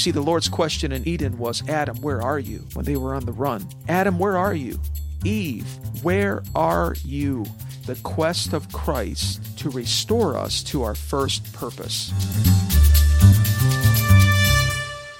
see, 0.00 0.10
the 0.10 0.22
Lord's 0.22 0.48
question 0.48 0.92
in 0.92 1.06
Eden 1.06 1.36
was, 1.36 1.62
Adam, 1.68 2.00
where 2.00 2.22
are 2.22 2.38
you? 2.38 2.64
when 2.72 2.86
they 2.86 2.96
were 2.96 3.14
on 3.14 3.26
the 3.26 3.32
run. 3.32 3.68
Adam, 3.86 4.18
where 4.18 4.38
are 4.38 4.54
you? 4.54 4.80
Eve, 5.24 5.66
where 6.02 6.42
are 6.54 6.94
you? 7.04 7.44
The 7.84 7.96
quest 7.96 8.54
of 8.54 8.72
Christ 8.72 9.58
to 9.58 9.68
restore 9.68 10.38
us 10.38 10.62
to 10.64 10.82
our 10.84 10.94
first 10.94 11.52
purpose. 11.52 12.12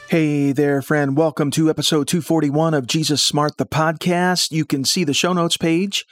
Hey 0.08 0.52
there, 0.52 0.80
friend. 0.80 1.14
Welcome 1.14 1.50
to 1.52 1.68
episode 1.68 2.08
241 2.08 2.72
of 2.72 2.86
Jesus 2.86 3.22
Smart, 3.22 3.58
the 3.58 3.66
podcast. 3.66 4.50
You 4.50 4.64
can 4.64 4.86
see 4.86 5.04
the 5.04 5.12
show 5.12 5.34
notes 5.34 5.58
page. 5.58 6.06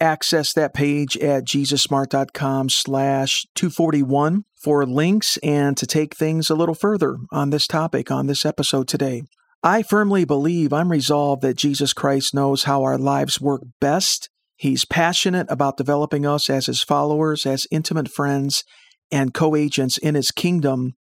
Access 0.00 0.52
that 0.54 0.72
page 0.72 1.16
at 1.18 1.44
jesussmart.com 1.44 2.70
slash 2.70 3.46
241 3.54 4.44
for 4.56 4.86
links 4.86 5.36
and 5.42 5.76
to 5.76 5.86
take 5.86 6.14
things 6.14 6.48
a 6.48 6.54
little 6.54 6.74
further 6.74 7.18
on 7.30 7.50
this 7.50 7.66
topic 7.66 8.10
on 8.10 8.26
this 8.26 8.46
episode 8.46 8.88
today. 8.88 9.22
I 9.62 9.82
firmly 9.82 10.24
believe 10.24 10.72
I'm 10.72 10.90
resolved 10.90 11.42
that 11.42 11.58
Jesus 11.58 11.92
Christ 11.92 12.32
knows 12.32 12.64
how 12.64 12.82
our 12.82 12.96
lives 12.96 13.40
work 13.40 13.60
best. 13.80 14.30
He's 14.56 14.86
passionate 14.86 15.46
about 15.50 15.76
developing 15.76 16.24
us 16.24 16.48
as 16.48 16.66
his 16.66 16.82
followers, 16.82 17.44
as 17.44 17.66
intimate 17.70 18.10
friends, 18.10 18.64
and 19.12 19.34
co 19.34 19.54
agents 19.54 19.98
in 19.98 20.14
his 20.14 20.30
kingdom 20.30 20.94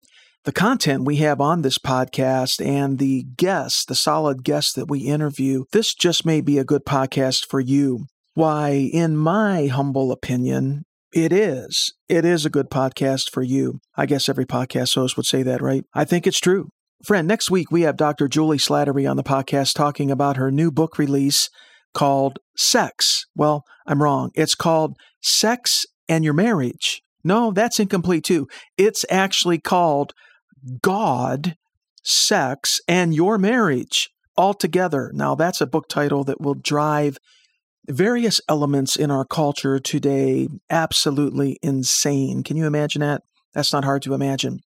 the 0.48 0.54
content 0.54 1.04
we 1.04 1.18
have 1.18 1.42
on 1.42 1.62
this 1.62 1.78
podcast 1.78 2.66
and 2.66 3.00
the 3.00 3.24
guests, 3.36 3.84
the 3.84 3.94
solid 3.94 4.46
guests 4.46 4.72
that 4.72 4.90
we 4.90 5.00
interview, 5.00 5.66
this 5.74 5.94
just 5.94 6.26
may 6.26 6.40
be 6.40 6.58
a 6.58 6.64
good 6.64 6.86
podcast 6.86 7.46
for 7.46 7.60
you. 7.60 8.06
Why, 8.38 8.88
in 8.94 9.18
my 9.18 9.66
humble 9.66 10.12
opinion, 10.12 10.86
it 11.12 11.34
is. 11.34 11.96
It 12.08 12.24
is 12.24 12.46
a 12.46 12.52
good 12.52 12.70
podcast 12.70 13.32
for 13.32 13.42
you. 13.42 13.80
I 13.96 14.06
guess 14.06 14.30
every 14.30 14.46
podcast 14.46 14.94
host 14.94 15.18
would 15.18 15.26
say 15.26 15.42
that, 15.42 15.60
right? 15.60 15.84
I 15.96 16.06
think 16.06 16.28
it's 16.28 16.40
true. 16.40 16.70
Friend, 17.04 17.28
next 17.28 17.50
week 17.50 17.72
we 17.72 17.82
have 17.82 17.98
Dr. 17.98 18.28
Juli 18.28 18.60
Slattery 18.60 19.10
on 19.10 19.18
the 19.18 19.24
podcast 19.24 19.74
talking 19.74 20.12
about 20.12 20.38
her 20.38 20.52
new 20.52 20.70
book 20.70 21.00
release 21.00 21.50
called 21.96 22.38
Sex. 22.56 23.26
Well, 23.36 23.64
I'm 23.88 24.04
wrong. 24.04 24.30
It's 24.36 24.54
called 24.54 24.98
Sex 25.20 25.88
and 26.08 26.24
Your 26.24 26.36
Marriage. 26.36 27.02
No, 27.24 27.50
that's 27.50 27.80
incomplete 27.80 28.26
too. 28.26 28.48
It's 28.78 29.04
actually 29.10 29.58
called 29.58 30.14
God, 30.84 31.56
sex, 32.04 32.80
and 32.88 33.16
your 33.16 33.40
marriage 33.40 34.12
all 34.36 34.54
together. 34.54 35.10
Now, 35.12 35.34
that's 35.34 35.60
a 35.60 35.66
book 35.66 35.90
title 35.90 36.24
that 36.26 36.40
will 36.40 36.54
drive 36.54 37.18
various 37.88 38.42
elements 38.50 38.96
in 38.96 39.12
our 39.12 39.26
culture 39.26 39.80
today 39.80 40.48
absolutely 40.70 41.58
insane. 41.62 42.44
Can 42.44 42.58
you 42.58 42.66
imagine 42.66 43.02
that? 43.02 43.24
That's 43.54 43.74
not 43.74 43.86
hard 43.86 44.02
to 44.04 44.14
imagine. 44.14 44.60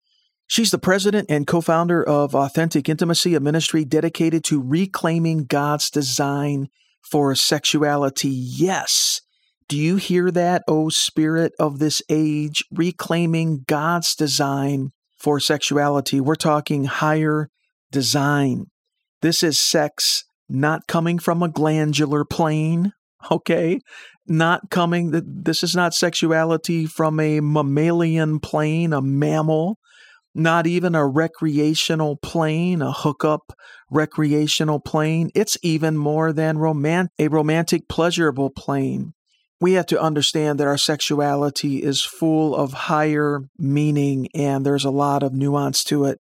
She's 0.48 0.72
the 0.72 0.80
president 0.80 1.32
and 1.32 1.48
co 1.48 1.62
founder 1.62 2.04
of 2.04 2.36
Authentic 2.36 2.90
Intimacy, 2.90 3.36
a 3.36 3.40
ministry 3.40 3.86
dedicated 3.86 4.44
to 4.46 4.62
reclaiming 4.62 5.46
God's 5.46 5.90
design 5.90 6.68
for 7.02 7.34
sexuality. 7.36 8.30
Yes. 8.30 9.22
Do 9.70 9.78
you 9.78 9.96
hear 9.96 10.30
that, 10.32 10.64
O 10.68 10.90
Spirit 10.90 11.54
of 11.58 11.80
this 11.80 12.02
age? 12.10 12.66
Reclaiming 12.70 13.64
God's 13.66 14.14
design 14.14 14.90
for 15.18 15.40
sexuality. 15.40 16.20
We're 16.20 16.36
talking 16.36 16.84
higher 16.84 17.50
design. 17.92 18.66
This 19.22 19.44
is 19.44 19.58
sex 19.58 20.26
not 20.50 20.88
coming 20.88 21.20
from 21.20 21.42
a 21.42 21.48
glandular 21.48 22.26
plane, 22.26 22.92
okay? 23.32 23.80
Not 24.28 24.70
coming, 24.70 25.12
this 25.12 25.64
is 25.64 25.76
not 25.76 25.94
sexuality 25.94 26.86
from 26.86 27.20
a 27.20 27.40
mammalian 27.40 28.40
plane, 28.40 28.94
a 28.94 29.02
mammal, 29.02 29.78
not 30.34 30.66
even 30.66 30.96
a 30.96 31.06
recreational 31.06 32.18
plane, 32.18 32.82
a 32.82 32.92
hookup 32.92 33.52
recreational 33.90 34.80
plane. 34.80 35.30
It's 35.36 35.58
even 35.62 35.98
more 35.98 36.32
than 36.32 36.58
romant- 36.58 37.10
a 37.20 37.28
romantic, 37.28 37.88
pleasurable 37.90 38.50
plane 38.50 39.14
we 39.62 39.74
have 39.74 39.86
to 39.86 40.02
understand 40.02 40.60
that 40.60 40.68
our 40.68 40.78
sexuality 40.78 41.84
is 41.84 42.02
full 42.02 42.56
of 42.56 42.74
higher 42.74 43.42
meaning 43.60 44.28
and 44.34 44.66
there's 44.66 44.84
a 44.84 44.90
lot 44.90 45.22
of 45.22 45.34
nuance 45.34 45.84
to 45.86 46.04
it. 46.06 46.20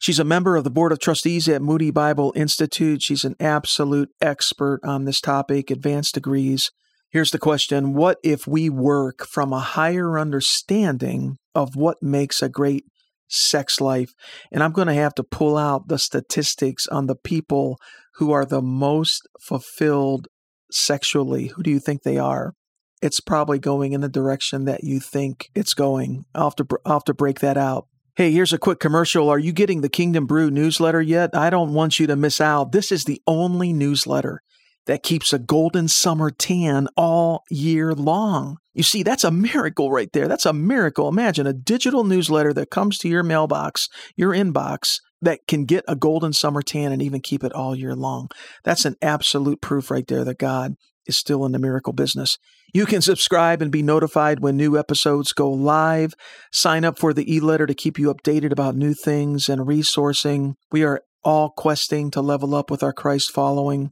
She's 0.00 0.18
a 0.18 0.24
member 0.24 0.56
of 0.56 0.64
the 0.64 0.70
Board 0.70 0.92
of 0.92 0.98
Trustees 0.98 1.46
at 1.46 1.60
Moody 1.60 1.90
Bible 1.90 2.32
Institute. 2.34 3.02
She's 3.02 3.22
an 3.22 3.36
absolute 3.38 4.08
expert 4.18 4.80
on 4.82 5.04
this 5.04 5.20
topic, 5.20 5.70
advanced 5.70 6.14
degrees. 6.14 6.70
Here's 7.10 7.30
the 7.30 7.38
question 7.38 7.92
What 7.92 8.16
if 8.24 8.46
we 8.46 8.70
work 8.70 9.26
from 9.26 9.52
a 9.52 9.60
higher 9.60 10.18
understanding 10.18 11.36
of 11.54 11.76
what 11.76 12.02
makes 12.02 12.40
a 12.40 12.48
great 12.48 12.84
sex 13.28 13.78
life? 13.78 14.14
And 14.50 14.62
I'm 14.62 14.72
going 14.72 14.88
to 14.88 14.94
have 14.94 15.14
to 15.16 15.22
pull 15.22 15.58
out 15.58 15.88
the 15.88 15.98
statistics 15.98 16.86
on 16.86 17.06
the 17.06 17.16
people 17.16 17.76
who 18.14 18.32
are 18.32 18.46
the 18.46 18.62
most 18.62 19.28
fulfilled 19.38 20.28
sexually. 20.72 21.48
Who 21.48 21.62
do 21.62 21.70
you 21.70 21.78
think 21.78 22.04
they 22.04 22.16
are? 22.16 22.54
it's 23.02 23.20
probably 23.20 23.58
going 23.58 23.92
in 23.92 24.00
the 24.00 24.08
direction 24.08 24.64
that 24.66 24.84
you 24.84 25.00
think 25.00 25.50
it's 25.54 25.74
going. 25.74 26.24
I'll 26.34 26.50
have 26.50 26.56
to, 26.56 26.66
I'll 26.84 26.94
have 26.94 27.04
to 27.04 27.14
break 27.14 27.40
that 27.40 27.56
out. 27.56 27.86
Hey, 28.16 28.32
here's 28.32 28.52
a 28.52 28.58
quick 28.58 28.80
commercial. 28.80 29.28
Are 29.28 29.38
you 29.38 29.52
getting 29.52 29.82
the 29.82 29.88
Kingdom 29.88 30.26
Brew 30.26 30.50
newsletter 30.50 31.00
yet? 31.00 31.30
I 31.32 31.48
don't 31.48 31.72
want 31.72 32.00
you 32.00 32.08
to 32.08 32.16
miss 32.16 32.40
out. 32.40 32.72
This 32.72 32.90
is 32.90 33.04
the 33.04 33.22
only 33.24 33.72
newsletter 33.72 34.42
that 34.86 35.04
keeps 35.04 35.32
a 35.32 35.38
golden 35.38 35.86
summer 35.86 36.30
tan 36.30 36.88
all 36.96 37.44
year 37.50 37.94
long. 37.94 38.56
You 38.74 38.82
see, 38.82 39.04
that's 39.04 39.22
a 39.22 39.30
miracle 39.30 39.92
right 39.92 40.12
there. 40.12 40.26
That's 40.26 40.46
a 40.46 40.52
miracle. 40.52 41.08
Imagine 41.08 41.46
a 41.46 41.52
digital 41.52 42.02
newsletter 42.02 42.52
that 42.54 42.70
comes 42.70 42.98
to 42.98 43.08
your 43.08 43.22
mailbox, 43.22 43.88
your 44.16 44.32
inbox, 44.32 44.98
that 45.22 45.46
can 45.46 45.64
get 45.64 45.84
a 45.86 45.94
golden 45.94 46.32
summer 46.32 46.62
tan 46.62 46.90
and 46.90 47.02
even 47.02 47.20
keep 47.20 47.44
it 47.44 47.52
all 47.52 47.76
year 47.76 47.94
long. 47.94 48.28
That's 48.64 48.84
an 48.84 48.96
absolute 49.00 49.60
proof 49.60 49.88
right 49.88 50.06
there 50.06 50.24
that 50.24 50.38
God 50.38 50.74
is 51.10 51.18
still 51.18 51.44
in 51.44 51.52
the 51.52 51.58
miracle 51.58 51.92
business. 51.92 52.38
You 52.72 52.86
can 52.86 53.02
subscribe 53.02 53.60
and 53.60 53.70
be 53.70 53.82
notified 53.82 54.40
when 54.40 54.56
new 54.56 54.78
episodes 54.78 55.32
go 55.32 55.50
live. 55.50 56.14
Sign 56.52 56.84
up 56.84 56.98
for 56.98 57.12
the 57.12 57.30
e 57.30 57.40
letter 57.40 57.66
to 57.66 57.74
keep 57.74 57.98
you 57.98 58.14
updated 58.14 58.52
about 58.52 58.76
new 58.76 58.94
things 58.94 59.48
and 59.48 59.62
resourcing. 59.62 60.54
We 60.70 60.84
are 60.84 61.02
all 61.22 61.50
questing 61.50 62.10
to 62.12 62.20
level 62.20 62.54
up 62.54 62.70
with 62.70 62.82
our 62.82 62.92
Christ 62.92 63.32
following. 63.32 63.90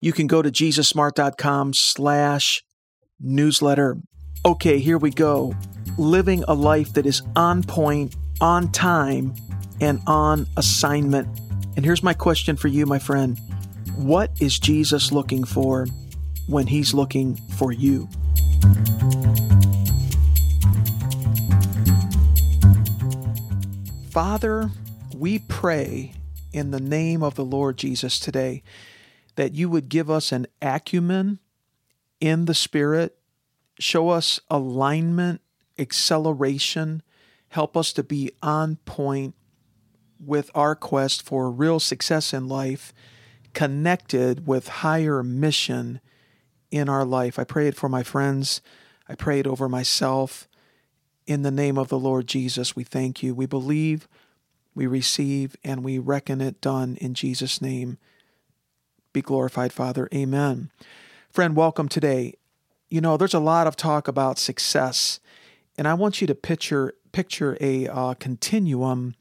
You 0.00 0.12
can 0.12 0.26
go 0.26 0.40
to 0.40 0.50
jesussmart.com 0.50 1.74
slash 1.74 2.62
newsletter. 3.20 3.98
Okay, 4.44 4.78
here 4.78 4.98
we 4.98 5.10
go. 5.10 5.54
Living 5.98 6.44
a 6.48 6.54
life 6.54 6.94
that 6.94 7.06
is 7.06 7.22
on 7.36 7.62
point, 7.62 8.16
on 8.40 8.72
time, 8.72 9.34
and 9.80 10.00
on 10.06 10.46
assignment. 10.56 11.28
And 11.76 11.84
here's 11.84 12.02
my 12.02 12.14
question 12.14 12.56
for 12.56 12.68
you, 12.68 12.86
my 12.86 12.98
friend. 12.98 13.38
What 13.96 14.30
is 14.40 14.58
Jesus 14.58 15.12
looking 15.12 15.44
for 15.44 15.86
when 16.46 16.66
He's 16.66 16.94
looking 16.94 17.36
for 17.36 17.72
you. 17.72 18.08
Father, 24.10 24.70
we 25.16 25.38
pray 25.38 26.12
in 26.52 26.70
the 26.70 26.80
name 26.80 27.22
of 27.22 27.34
the 27.34 27.44
Lord 27.44 27.78
Jesus 27.78 28.18
today 28.18 28.62
that 29.36 29.54
you 29.54 29.70
would 29.70 29.88
give 29.88 30.10
us 30.10 30.32
an 30.32 30.46
acumen 30.60 31.38
in 32.20 32.44
the 32.44 32.54
Spirit, 32.54 33.16
show 33.78 34.10
us 34.10 34.38
alignment, 34.50 35.40
acceleration, 35.78 37.02
help 37.48 37.76
us 37.76 37.92
to 37.94 38.02
be 38.02 38.30
on 38.42 38.76
point 38.84 39.34
with 40.20 40.50
our 40.54 40.74
quest 40.74 41.22
for 41.22 41.50
real 41.50 41.80
success 41.80 42.32
in 42.32 42.48
life, 42.48 42.92
connected 43.54 44.46
with 44.46 44.68
higher 44.68 45.22
mission 45.22 46.00
in 46.72 46.88
our 46.88 47.04
life. 47.04 47.38
I 47.38 47.44
pray 47.44 47.68
it 47.68 47.76
for 47.76 47.88
my 47.88 48.02
friends. 48.02 48.60
I 49.08 49.14
pray 49.14 49.38
it 49.38 49.46
over 49.46 49.68
myself. 49.68 50.48
In 51.26 51.42
the 51.42 51.50
name 51.52 51.78
of 51.78 51.88
the 51.88 51.98
Lord 51.98 52.26
Jesus, 52.26 52.74
we 52.74 52.82
thank 52.82 53.22
you. 53.22 53.34
We 53.34 53.46
believe, 53.46 54.08
we 54.74 54.86
receive, 54.88 55.54
and 55.62 55.84
we 55.84 55.98
reckon 55.98 56.40
it 56.40 56.60
done 56.60 56.96
in 57.00 57.14
Jesus' 57.14 57.62
name. 57.62 57.98
Be 59.12 59.20
glorified, 59.20 59.72
Father. 59.72 60.08
Amen. 60.12 60.70
Friend, 61.30 61.54
welcome 61.54 61.88
today. 61.88 62.34
You 62.88 63.00
know, 63.00 63.16
there's 63.16 63.34
a 63.34 63.38
lot 63.38 63.66
of 63.66 63.76
talk 63.76 64.08
about 64.08 64.38
success, 64.38 65.20
and 65.76 65.86
I 65.86 65.94
want 65.94 66.20
you 66.20 66.26
to 66.26 66.34
picture 66.34 66.94
picture 67.12 67.58
a 67.60 67.86
uh, 67.88 68.14
continuum 68.14 69.14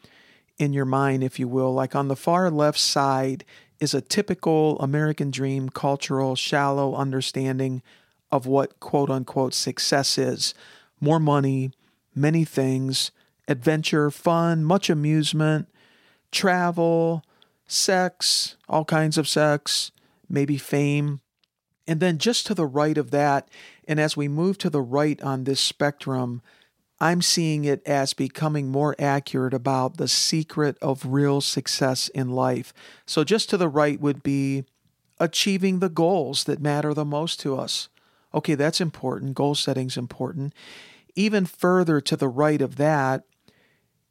in 0.58 0.72
your 0.72 0.86
mind, 0.86 1.24
if 1.24 1.40
you 1.40 1.48
will. 1.48 1.74
Like 1.74 1.96
on 1.96 2.08
the 2.08 2.16
far 2.16 2.50
left 2.50 2.80
side 2.80 3.44
is 3.82 3.94
a 3.96 4.00
typical 4.00 4.80
American 4.80 5.32
dream 5.32 5.68
cultural 5.68 6.36
shallow 6.36 6.96
understanding 6.96 7.82
of 8.32 8.46
what 8.46 8.80
quote 8.80 9.10
unquote 9.10 9.54
success 9.54 10.18
is 10.18 10.54
more 11.02 11.20
money, 11.20 11.72
many 12.16 12.46
things, 12.46 13.12
adventure, 13.48 14.12
fun, 14.12 14.64
much 14.64 14.90
amusement, 14.90 15.68
travel, 16.32 17.24
sex, 17.66 18.56
all 18.70 18.86
kinds 18.86 19.18
of 19.18 19.28
sex, 19.28 19.92
maybe 20.30 20.58
fame. 20.58 21.20
And 21.88 22.00
then 22.00 22.20
just 22.20 22.46
to 22.46 22.54
the 22.54 22.68
right 22.68 22.98
of 22.98 23.10
that, 23.12 23.50
and 23.88 24.00
as 24.00 24.16
we 24.16 24.28
move 24.28 24.60
to 24.60 24.70
the 24.70 24.82
right 24.82 25.22
on 25.24 25.44
this 25.44 25.60
spectrum, 25.60 26.44
I'm 27.02 27.24
seeing 27.24 27.66
it 27.66 27.82
as 27.88 28.14
becoming 28.14 28.70
more 28.70 28.96
accurate 29.00 29.56
about 29.56 29.98
the 29.98 30.08
secret 30.08 30.78
of 30.84 31.08
real 31.08 31.42
success 31.42 32.10
in 32.10 32.30
life. 32.30 32.76
So, 33.08 33.24
just 33.24 33.50
to 33.50 33.58
the 33.58 33.68
right 33.68 34.00
would 34.00 34.22
be 34.22 34.66
achieving 35.20 35.80
the 35.80 35.90
goals 35.90 36.44
that 36.44 36.62
matter 36.62 36.94
the 36.94 37.04
most 37.04 37.40
to 37.40 37.58
us. 37.58 37.90
Okay, 38.36 38.54
that's 38.54 38.80
important. 38.80 39.34
Goal 39.34 39.56
setting's 39.56 39.98
important. 39.98 40.54
Even 41.16 41.46
further 41.48 42.02
to 42.02 42.16
the 42.16 42.30
right 42.30 42.62
of 42.62 42.76
that 42.76 43.24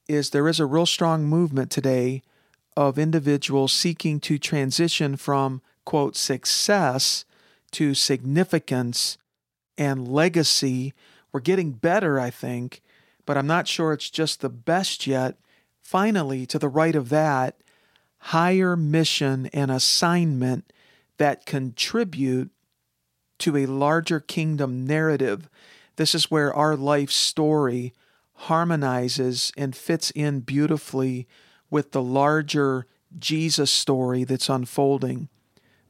is 0.08 0.30
there 0.30 0.48
is 0.48 0.58
a 0.58 0.66
real 0.66 0.84
strong 0.84 1.24
movement 1.24 1.70
today 1.70 2.22
of 2.76 2.98
individuals 2.98 3.72
seeking 3.72 4.18
to 4.18 4.36
transition 4.36 5.14
from, 5.14 5.62
quote, 5.84 6.16
success 6.16 7.24
to 7.70 7.94
significance 7.94 9.16
and 9.78 10.08
legacy 10.08 10.92
we're 11.32 11.40
getting 11.40 11.72
better, 11.72 12.18
I 12.18 12.30
think, 12.30 12.82
but 13.26 13.36
I'm 13.36 13.46
not 13.46 13.68
sure 13.68 13.92
it's 13.92 14.10
just 14.10 14.40
the 14.40 14.48
best 14.48 15.06
yet. 15.06 15.36
Finally, 15.80 16.46
to 16.46 16.58
the 16.58 16.68
right 16.68 16.94
of 16.94 17.08
that, 17.08 17.60
higher 18.18 18.76
mission 18.76 19.46
and 19.52 19.70
assignment 19.70 20.72
that 21.18 21.46
contribute 21.46 22.50
to 23.38 23.56
a 23.56 23.66
larger 23.66 24.20
kingdom 24.20 24.86
narrative. 24.86 25.48
This 25.96 26.14
is 26.14 26.30
where 26.30 26.52
our 26.54 26.76
life 26.76 27.10
story 27.10 27.92
harmonizes 28.34 29.52
and 29.56 29.76
fits 29.76 30.10
in 30.12 30.40
beautifully 30.40 31.26
with 31.70 31.92
the 31.92 32.02
larger 32.02 32.86
Jesus 33.18 33.70
story 33.70 34.24
that's 34.24 34.48
unfolding 34.48 35.28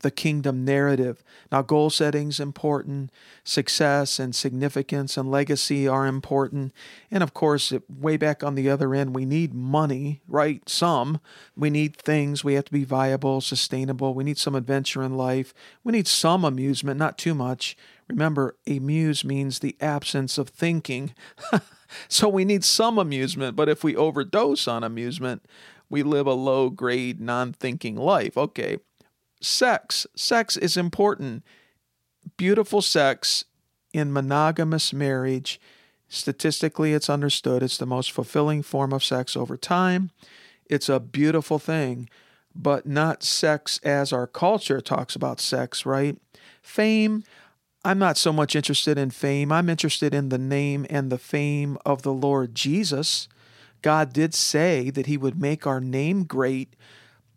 the 0.01 0.11
kingdom 0.11 0.65
narrative. 0.65 1.23
Now, 1.51 1.63
goal 1.63 1.91
setting's 1.91 2.41
important, 2.41 3.11
success 3.45 4.19
and 4.19 4.35
significance 4.35 5.17
and 5.17 5.31
legacy 5.31 5.87
are 5.87 6.07
important. 6.07 6.73
And 7.11 7.23
of 7.23 7.35
course, 7.35 7.73
way 7.89 8.17
back 8.17 8.43
on 8.43 8.55
the 8.55 8.69
other 8.69 8.95
end, 8.95 9.15
we 9.15 9.25
need 9.25 9.55
money, 9.55 10.21
right? 10.29 10.67
Some. 10.69 11.21
We 11.57 11.71
need 11.71 11.97
things. 11.97 12.45
We 12.45 12.55
have 12.55 12.67
to 12.67 12.73
be 12.73 12.85
viable, 12.85 13.41
sustainable. 13.41 14.15
We 14.15 14.25
need 14.25 14.39
some 14.39 14.55
adventure 14.55 15.03
in 15.03 15.17
life. 15.17 15.55
We 15.85 15.93
need 15.93 16.09
some 16.09 16.45
amusement, 16.45 16.99
not 16.99 17.19
too 17.19 17.35
much. 17.35 17.77
Remember, 18.09 18.57
amuse 18.67 19.25
means 19.25 19.61
the 19.61 19.77
absence 19.81 20.37
of 20.37 20.49
thinking. 20.49 21.15
so 22.09 22.29
we 22.29 22.45
need 22.45 22.65
some 22.65 22.99
amusement, 22.99 23.57
but 23.57 23.69
if 23.69 23.85
we 23.85 23.95
overdose 23.95 24.67
on 24.67 24.83
amusement, 24.83 25.45
we 25.89 26.03
live 26.03 26.27
a 26.27 26.35
low 26.35 26.71
grade, 26.71 27.21
non 27.21 27.53
thinking 27.53 27.97
life. 27.97 28.37
Okay, 28.37 28.79
sex. 29.41 30.07
Sex 30.15 30.57
is 30.57 30.77
important. 30.77 31.43
Beautiful 32.37 32.83
sex 32.83 33.45
in 33.93 34.13
monogamous 34.13 34.93
marriage. 34.93 35.61
Statistically, 36.09 36.93
it's 36.93 37.09
understood 37.09 37.63
it's 37.63 37.79
the 37.79 37.87
most 37.87 38.11
fulfilling 38.13 38.63
form 38.63 38.93
of 38.93 39.05
sex 39.05 39.37
over 39.37 39.57
time. 39.57 40.11
It's 40.67 40.89
a 40.89 41.01
beautiful 41.01 41.59
thing, 41.59 42.09
but 42.55 42.87
not 42.87 43.23
sex 43.23 43.79
as 43.83 44.13
our 44.13 44.27
culture 44.27 44.81
talks 44.81 45.15
about 45.15 45.41
sex, 45.41 45.87
right? 45.87 46.17
Fame. 46.63 47.25
I'm 47.85 47.99
not 47.99 48.19
so 48.19 48.33
much 48.33 48.55
interested 48.55 48.99
in 48.99 49.11
fame. 49.11 49.51
I'm 49.51 49.71
interested 49.71 50.15
in 50.15 50.29
the 50.29 50.39
name 50.39 50.87
and 50.91 51.11
the 51.11 51.19
fame 51.19 51.79
of 51.87 52.03
the 52.03 52.13
Lord 52.13 52.55
Jesus. 52.55 53.27
God 53.83 54.13
did 54.13 54.35
say 54.35 54.91
that 54.91 55.07
He 55.07 55.17
would 55.17 55.41
make 55.41 55.67
our 55.67 55.81
name 55.81 56.25
great 56.25 56.75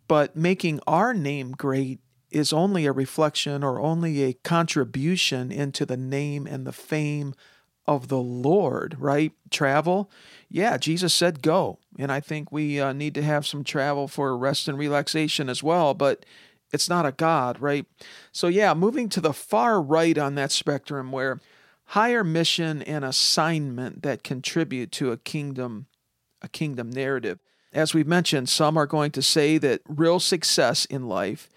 but 0.08 0.36
making 0.36 0.80
our 0.86 1.14
name 1.14 1.52
great 1.52 2.00
is 2.30 2.52
only 2.52 2.84
a 2.86 2.92
reflection 2.92 3.62
or 3.62 3.80
only 3.80 4.22
a 4.22 4.32
contribution 4.32 5.52
into 5.52 5.86
the 5.86 5.96
name 5.96 6.46
and 6.46 6.66
the 6.66 6.72
fame 6.72 7.34
of 7.86 8.08
the 8.08 8.18
Lord, 8.18 8.96
right? 8.98 9.32
Travel. 9.50 10.10
Yeah, 10.48 10.76
Jesus 10.76 11.14
said 11.14 11.42
go. 11.42 11.78
And 11.98 12.10
I 12.10 12.20
think 12.20 12.50
we 12.50 12.80
uh, 12.80 12.92
need 12.92 13.14
to 13.14 13.22
have 13.22 13.46
some 13.46 13.62
travel 13.62 14.08
for 14.08 14.36
rest 14.36 14.68
and 14.68 14.78
relaxation 14.78 15.48
as 15.48 15.62
well, 15.62 15.94
but 15.94 16.24
it's 16.72 16.88
not 16.88 17.06
a 17.06 17.12
God, 17.12 17.60
right? 17.60 17.86
So, 18.32 18.48
yeah, 18.48 18.74
moving 18.74 19.08
to 19.10 19.20
the 19.20 19.32
far 19.32 19.80
right 19.80 20.16
on 20.18 20.34
that 20.34 20.50
spectrum 20.50 21.12
where 21.12 21.40
higher 21.88 22.24
mission 22.24 22.82
and 22.82 23.04
assignment 23.04 24.02
that 24.02 24.24
contribute 24.24 24.90
to 24.92 25.12
a 25.12 25.16
kingdom 25.16 25.86
a 26.42 26.48
kingdom 26.48 26.90
narrative 26.90 27.38
as 27.74 27.92
we've 27.92 28.06
mentioned, 28.06 28.48
some 28.48 28.76
are 28.76 28.86
going 28.86 29.10
to 29.10 29.22
say 29.22 29.58
that 29.58 29.82
real 29.88 30.20
success 30.20 30.84
in 30.84 31.08
life 31.08 31.48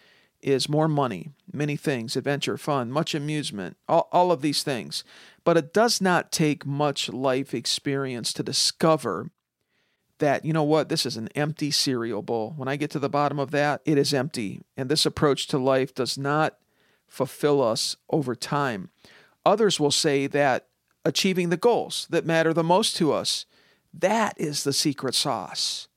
is 0.41 0.67
more 0.67 0.87
money, 0.87 1.31
many 1.51 1.75
things, 1.75 2.15
adventure, 2.15 2.57
fun, 2.57 2.91
much 2.91 3.13
amusement, 3.13 3.77
all, 3.87 4.09
all 4.11 4.31
of 4.31 4.41
these 4.41 4.63
things. 4.63 5.03
But 5.43 5.57
it 5.57 5.73
does 5.73 6.01
not 6.01 6.31
take 6.31 6.65
much 6.65 7.09
life 7.09 7.53
experience 7.53 8.33
to 8.33 8.43
discover 8.43 9.29
that, 10.19 10.43
you 10.43 10.53
know 10.53 10.63
what, 10.63 10.89
this 10.89 11.05
is 11.05 11.17
an 11.17 11.29
empty 11.35 11.69
cereal 11.69 12.23
bowl. 12.23 12.53
When 12.57 12.67
I 12.67 12.75
get 12.75 12.89
to 12.91 12.99
the 12.99 13.09
bottom 13.09 13.37
of 13.37 13.51
that, 13.51 13.81
it 13.85 13.97
is 13.97 14.13
empty. 14.13 14.61
And 14.75 14.89
this 14.89 15.05
approach 15.05 15.47
to 15.47 15.59
life 15.59 15.93
does 15.93 16.17
not 16.17 16.57
fulfill 17.07 17.61
us 17.61 17.95
over 18.09 18.35
time. 18.35 18.89
Others 19.45 19.79
will 19.79 19.91
say 19.91 20.25
that 20.27 20.67
achieving 21.05 21.49
the 21.49 21.57
goals 21.57 22.07
that 22.09 22.25
matter 22.25 22.53
the 22.53 22.63
most 22.63 22.95
to 22.97 23.13
us, 23.13 23.45
that 23.93 24.33
is 24.37 24.63
the 24.63 24.73
secret 24.73 25.13
sauce 25.13 25.87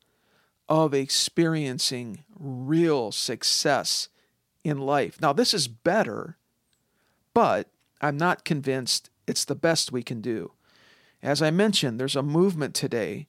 of 0.70 0.94
experiencing 0.94 2.22
real 2.38 3.10
success 3.10 4.08
in 4.62 4.78
life. 4.78 5.20
Now, 5.20 5.32
this 5.32 5.52
is 5.52 5.66
better, 5.66 6.36
but 7.34 7.68
I'm 8.00 8.16
not 8.16 8.44
convinced 8.44 9.10
it's 9.26 9.44
the 9.44 9.56
best 9.56 9.90
we 9.90 10.04
can 10.04 10.20
do. 10.20 10.52
As 11.22 11.42
I 11.42 11.50
mentioned, 11.50 11.98
there's 11.98 12.16
a 12.16 12.22
movement 12.22 12.74
today 12.74 13.26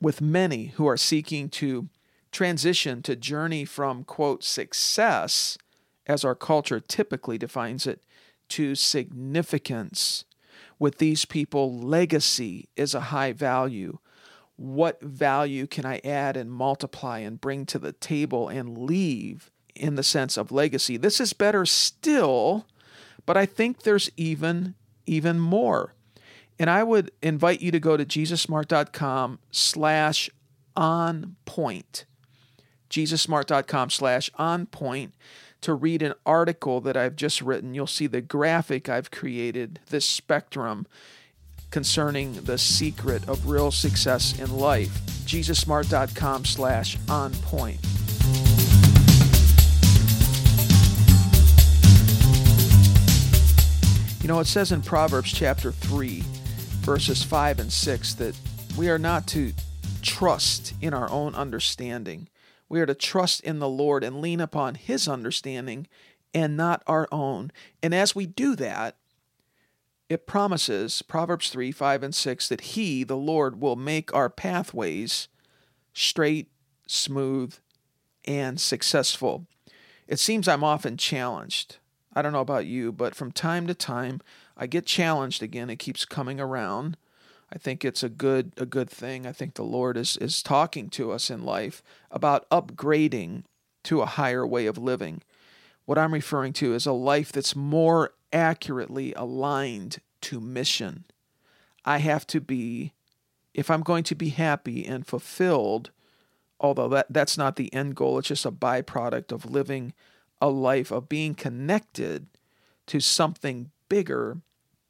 with 0.00 0.20
many 0.20 0.66
who 0.76 0.86
are 0.86 0.96
seeking 0.96 1.48
to 1.48 1.88
transition 2.30 3.02
to 3.02 3.16
journey 3.16 3.64
from, 3.64 4.04
quote, 4.04 4.44
success, 4.44 5.58
as 6.06 6.24
our 6.24 6.34
culture 6.36 6.78
typically 6.78 7.36
defines 7.36 7.86
it, 7.86 8.02
to 8.50 8.76
significance. 8.76 10.24
With 10.78 10.98
these 10.98 11.24
people, 11.24 11.76
legacy 11.76 12.68
is 12.76 12.94
a 12.94 13.00
high 13.00 13.32
value 13.32 13.98
what 14.56 15.00
value 15.02 15.66
can 15.66 15.84
I 15.84 16.00
add 16.04 16.36
and 16.36 16.50
multiply 16.50 17.18
and 17.18 17.40
bring 17.40 17.66
to 17.66 17.78
the 17.78 17.92
table 17.92 18.48
and 18.48 18.78
leave 18.78 19.50
in 19.74 19.94
the 19.94 20.02
sense 20.02 20.36
of 20.36 20.50
legacy. 20.50 20.96
This 20.96 21.20
is 21.20 21.32
better 21.32 21.66
still, 21.66 22.66
but 23.26 23.36
I 23.36 23.46
think 23.46 23.82
there's 23.82 24.10
even 24.16 24.74
even 25.06 25.38
more. 25.38 25.94
And 26.58 26.70
I 26.70 26.82
would 26.82 27.12
invite 27.22 27.60
you 27.60 27.70
to 27.70 27.78
go 27.78 27.96
to 27.96 28.04
jesussmart.com 28.04 29.38
slash 29.50 30.30
on 30.74 31.36
point. 31.44 32.06
jesussmart.com 32.90 33.90
slash 33.90 34.30
on 34.36 34.66
point 34.66 35.14
to 35.60 35.74
read 35.74 36.02
an 36.02 36.14
article 36.24 36.80
that 36.80 36.96
I've 36.96 37.14
just 37.16 37.42
written. 37.42 37.74
You'll 37.74 37.86
see 37.86 38.06
the 38.06 38.20
graphic 38.20 38.88
I've 38.88 39.10
created, 39.10 39.80
this 39.90 40.06
spectrum 40.06 40.86
concerning 41.70 42.32
the 42.44 42.58
secret 42.58 43.28
of 43.28 43.48
real 43.48 43.70
success 43.70 44.38
in 44.38 44.56
life. 44.56 45.00
JesusSmart.com 45.26 46.44
slash 46.44 46.96
on 47.08 47.32
point. 47.34 47.80
You 54.26 54.32
know, 54.32 54.40
it 54.40 54.46
says 54.46 54.72
in 54.72 54.82
Proverbs 54.82 55.32
chapter 55.32 55.70
3, 55.70 56.24
verses 56.80 57.22
5 57.22 57.60
and 57.60 57.72
6, 57.72 58.14
that 58.14 58.36
we 58.76 58.88
are 58.88 58.98
not 58.98 59.28
to 59.28 59.52
trust 60.02 60.74
in 60.80 60.92
our 60.92 61.08
own 61.10 61.34
understanding. 61.36 62.28
We 62.68 62.80
are 62.80 62.86
to 62.86 62.94
trust 62.94 63.40
in 63.42 63.60
the 63.60 63.68
Lord 63.68 64.02
and 64.02 64.20
lean 64.20 64.40
upon 64.40 64.74
His 64.74 65.06
understanding 65.06 65.86
and 66.34 66.56
not 66.56 66.82
our 66.88 67.06
own. 67.12 67.52
And 67.82 67.94
as 67.94 68.14
we 68.16 68.26
do 68.26 68.56
that, 68.56 68.96
it 70.08 70.26
promises, 70.26 71.02
Proverbs 71.02 71.50
3 71.50 71.72
5 71.72 72.02
and 72.02 72.14
6, 72.14 72.48
that 72.48 72.60
He, 72.60 73.02
the 73.04 73.16
Lord, 73.16 73.60
will 73.60 73.76
make 73.76 74.14
our 74.14 74.30
pathways 74.30 75.28
straight, 75.92 76.48
smooth, 76.86 77.54
and 78.24 78.60
successful. 78.60 79.46
It 80.06 80.18
seems 80.18 80.46
I'm 80.46 80.64
often 80.64 80.96
challenged. 80.96 81.78
I 82.14 82.22
don't 82.22 82.32
know 82.32 82.40
about 82.40 82.66
you, 82.66 82.92
but 82.92 83.14
from 83.14 83.32
time 83.32 83.66
to 83.66 83.74
time, 83.74 84.20
I 84.56 84.66
get 84.66 84.86
challenged 84.86 85.42
again. 85.42 85.70
It 85.70 85.78
keeps 85.78 86.04
coming 86.04 86.40
around. 86.40 86.96
I 87.52 87.58
think 87.58 87.84
it's 87.84 88.02
a 88.02 88.08
good 88.08 88.52
a 88.56 88.66
good 88.66 88.90
thing. 88.90 89.26
I 89.26 89.32
think 89.32 89.54
the 89.54 89.62
Lord 89.62 89.96
is 89.96 90.16
is 90.16 90.42
talking 90.42 90.88
to 90.90 91.12
us 91.12 91.30
in 91.30 91.44
life 91.44 91.82
about 92.10 92.48
upgrading 92.50 93.44
to 93.84 94.02
a 94.02 94.06
higher 94.06 94.46
way 94.46 94.66
of 94.66 94.78
living. 94.78 95.22
What 95.84 95.98
I'm 95.98 96.14
referring 96.14 96.52
to 96.54 96.74
is 96.74 96.86
a 96.86 96.92
life 96.92 97.30
that's 97.30 97.54
more 97.54 98.12
accurately 98.36 99.14
aligned 99.14 99.98
to 100.20 100.40
mission. 100.40 101.04
I 101.86 101.98
have 101.98 102.26
to 102.28 102.40
be, 102.40 102.92
if 103.54 103.70
I'm 103.70 103.80
going 103.82 104.04
to 104.04 104.14
be 104.14 104.28
happy 104.28 104.84
and 104.84 105.06
fulfilled, 105.06 105.90
although 106.60 106.88
that, 106.90 107.06
that's 107.08 107.38
not 107.38 107.56
the 107.56 107.72
end 107.72 107.96
goal, 107.96 108.18
it's 108.18 108.28
just 108.28 108.44
a 108.44 108.52
byproduct 108.52 109.32
of 109.32 109.50
living 109.50 109.94
a 110.40 110.50
life 110.50 110.90
of 110.90 111.08
being 111.08 111.34
connected 111.34 112.26
to 112.88 113.00
something 113.00 113.70
bigger 113.88 114.38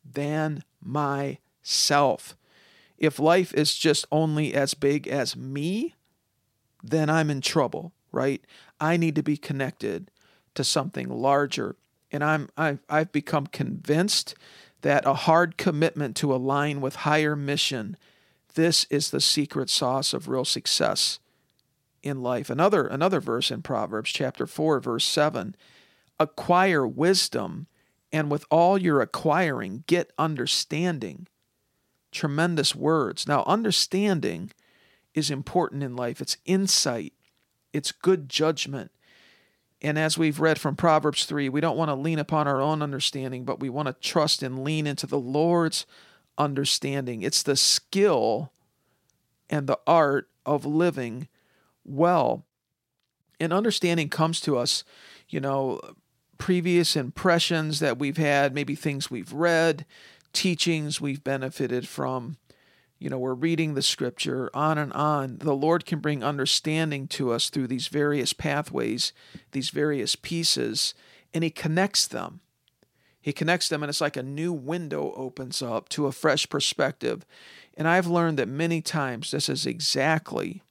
than 0.04 0.64
myself. 0.82 2.36
If 2.98 3.20
life 3.20 3.54
is 3.54 3.76
just 3.76 4.06
only 4.10 4.54
as 4.54 4.74
big 4.74 5.06
as 5.06 5.36
me, 5.36 5.94
then 6.82 7.08
I'm 7.08 7.30
in 7.30 7.42
trouble, 7.42 7.92
right? 8.10 8.42
I 8.80 8.96
need 8.96 9.14
to 9.14 9.22
be 9.22 9.36
connected 9.36 10.10
to 10.54 10.64
something 10.64 11.08
larger. 11.08 11.76
And 12.16 12.24
I'm 12.24 12.48
I've, 12.56 12.78
I've 12.88 13.12
become 13.12 13.46
convinced 13.46 14.34
that 14.80 15.04
a 15.04 15.12
hard 15.12 15.58
commitment 15.58 16.16
to 16.16 16.34
align 16.34 16.80
with 16.80 16.96
higher 16.96 17.36
mission, 17.36 17.94
this 18.54 18.86
is 18.88 19.10
the 19.10 19.20
secret 19.20 19.68
sauce 19.68 20.14
of 20.14 20.26
real 20.26 20.46
success 20.46 21.18
in 22.02 22.22
life. 22.22 22.48
Another 22.48 22.86
another 22.86 23.20
verse 23.20 23.50
in 23.50 23.60
Proverbs 23.60 24.10
chapter 24.10 24.46
4 24.46 24.80
verse 24.80 25.04
7, 25.04 25.54
acquire 26.18 26.86
wisdom 26.86 27.66
and 28.10 28.30
with 28.30 28.46
all 28.50 28.78
your 28.78 29.02
acquiring 29.02 29.84
get 29.86 30.10
understanding. 30.16 31.28
Tremendous 32.12 32.74
words. 32.74 33.28
Now 33.28 33.44
understanding 33.46 34.52
is 35.12 35.30
important 35.30 35.82
in 35.82 35.94
life. 35.94 36.22
It's 36.22 36.38
insight. 36.46 37.12
It's 37.74 37.92
good 37.92 38.30
judgment. 38.30 38.90
And 39.82 39.98
as 39.98 40.16
we've 40.16 40.40
read 40.40 40.58
from 40.58 40.74
Proverbs 40.74 41.26
3, 41.26 41.48
we 41.48 41.60
don't 41.60 41.76
want 41.76 41.90
to 41.90 41.94
lean 41.94 42.18
upon 42.18 42.48
our 42.48 42.60
own 42.60 42.82
understanding, 42.82 43.44
but 43.44 43.60
we 43.60 43.68
want 43.68 43.88
to 43.88 44.08
trust 44.08 44.42
and 44.42 44.64
lean 44.64 44.86
into 44.86 45.06
the 45.06 45.18
Lord's 45.18 45.86
understanding. 46.38 47.22
It's 47.22 47.42
the 47.42 47.56
skill 47.56 48.52
and 49.50 49.66
the 49.66 49.78
art 49.86 50.28
of 50.44 50.64
living 50.64 51.28
well. 51.84 52.44
And 53.38 53.52
understanding 53.52 54.08
comes 54.08 54.40
to 54.42 54.56
us, 54.56 54.82
you 55.28 55.40
know, 55.40 55.80
previous 56.38 56.96
impressions 56.96 57.80
that 57.80 57.98
we've 57.98 58.16
had, 58.16 58.54
maybe 58.54 58.74
things 58.74 59.10
we've 59.10 59.32
read, 59.32 59.84
teachings 60.32 61.00
we've 61.00 61.22
benefited 61.22 61.86
from. 61.86 62.36
You 62.98 63.10
know, 63.10 63.18
we're 63.18 63.34
reading 63.34 63.74
the 63.74 63.82
scripture 63.82 64.50
on 64.54 64.78
and 64.78 64.92
on. 64.94 65.38
The 65.38 65.54
Lord 65.54 65.84
can 65.84 65.98
bring 65.98 66.24
understanding 66.24 67.08
to 67.08 67.30
us 67.30 67.50
through 67.50 67.66
these 67.66 67.88
various 67.88 68.32
pathways, 68.32 69.12
these 69.52 69.70
various 69.70 70.16
pieces, 70.16 70.94
and 71.34 71.44
He 71.44 71.50
connects 71.50 72.06
them. 72.06 72.40
He 73.20 73.32
connects 73.32 73.68
them, 73.68 73.82
and 73.82 73.90
it's 73.90 74.00
like 74.00 74.16
a 74.16 74.22
new 74.22 74.52
window 74.52 75.12
opens 75.14 75.60
up 75.60 75.88
to 75.90 76.06
a 76.06 76.12
fresh 76.12 76.48
perspective. 76.48 77.26
And 77.76 77.86
I've 77.86 78.06
learned 78.06 78.38
that 78.38 78.48
many 78.48 78.80
times 78.80 79.30
this 79.30 79.48
is 79.48 79.66
exactly 79.66 80.62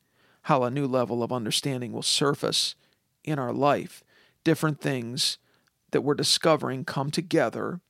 how 0.43 0.63
a 0.63 0.71
new 0.71 0.87
level 0.87 1.21
of 1.21 1.31
understanding 1.31 1.91
will 1.91 2.01
surface 2.01 2.75
in 3.23 3.37
our 3.37 3.53
life. 3.53 4.03
Different 4.43 4.79
things 4.79 5.37
that 5.91 6.01
we're 6.01 6.13
discovering 6.15 6.85
come 6.85 7.11
together 7.11 7.81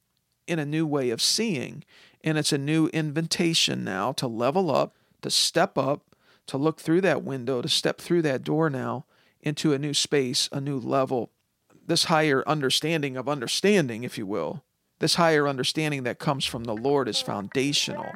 in 0.48 0.60
a 0.60 0.66
new 0.66 0.86
way 0.86 1.10
of 1.10 1.22
seeing. 1.22 1.84
And 2.26 2.40
it's 2.40 2.52
a 2.52 2.58
new 2.58 2.88
invitation 2.88 3.84
now 3.84 4.12
to 4.14 4.28
level 4.28 4.76
up, 4.76 4.96
to 5.22 5.30
step 5.30 5.78
up, 5.78 6.02
to 6.48 6.58
look 6.58 6.82
through 6.82 7.02
that 7.02 7.24
window, 7.24 7.62
to 7.62 7.70
step 7.70 8.00
through 8.02 8.24
that 8.24 8.44
door 8.44 8.68
now 8.68 9.06
into 9.44 9.74
a 9.74 9.78
new 9.78 9.94
space, 9.94 10.50
a 10.52 10.60
new 10.60 10.80
level. 10.80 11.30
This 11.86 12.06
higher 12.06 12.44
understanding 12.48 13.16
of 13.16 13.30
understanding, 13.30 14.04
if 14.04 14.18
you 14.18 14.26
will, 14.26 14.64
this 14.98 15.16
higher 15.16 15.48
understanding 15.48 16.02
that 16.04 16.18
comes 16.18 16.46
from 16.46 16.64
the 16.64 16.76
Lord 16.76 17.08
is 17.08 17.22
foundational 17.22 18.12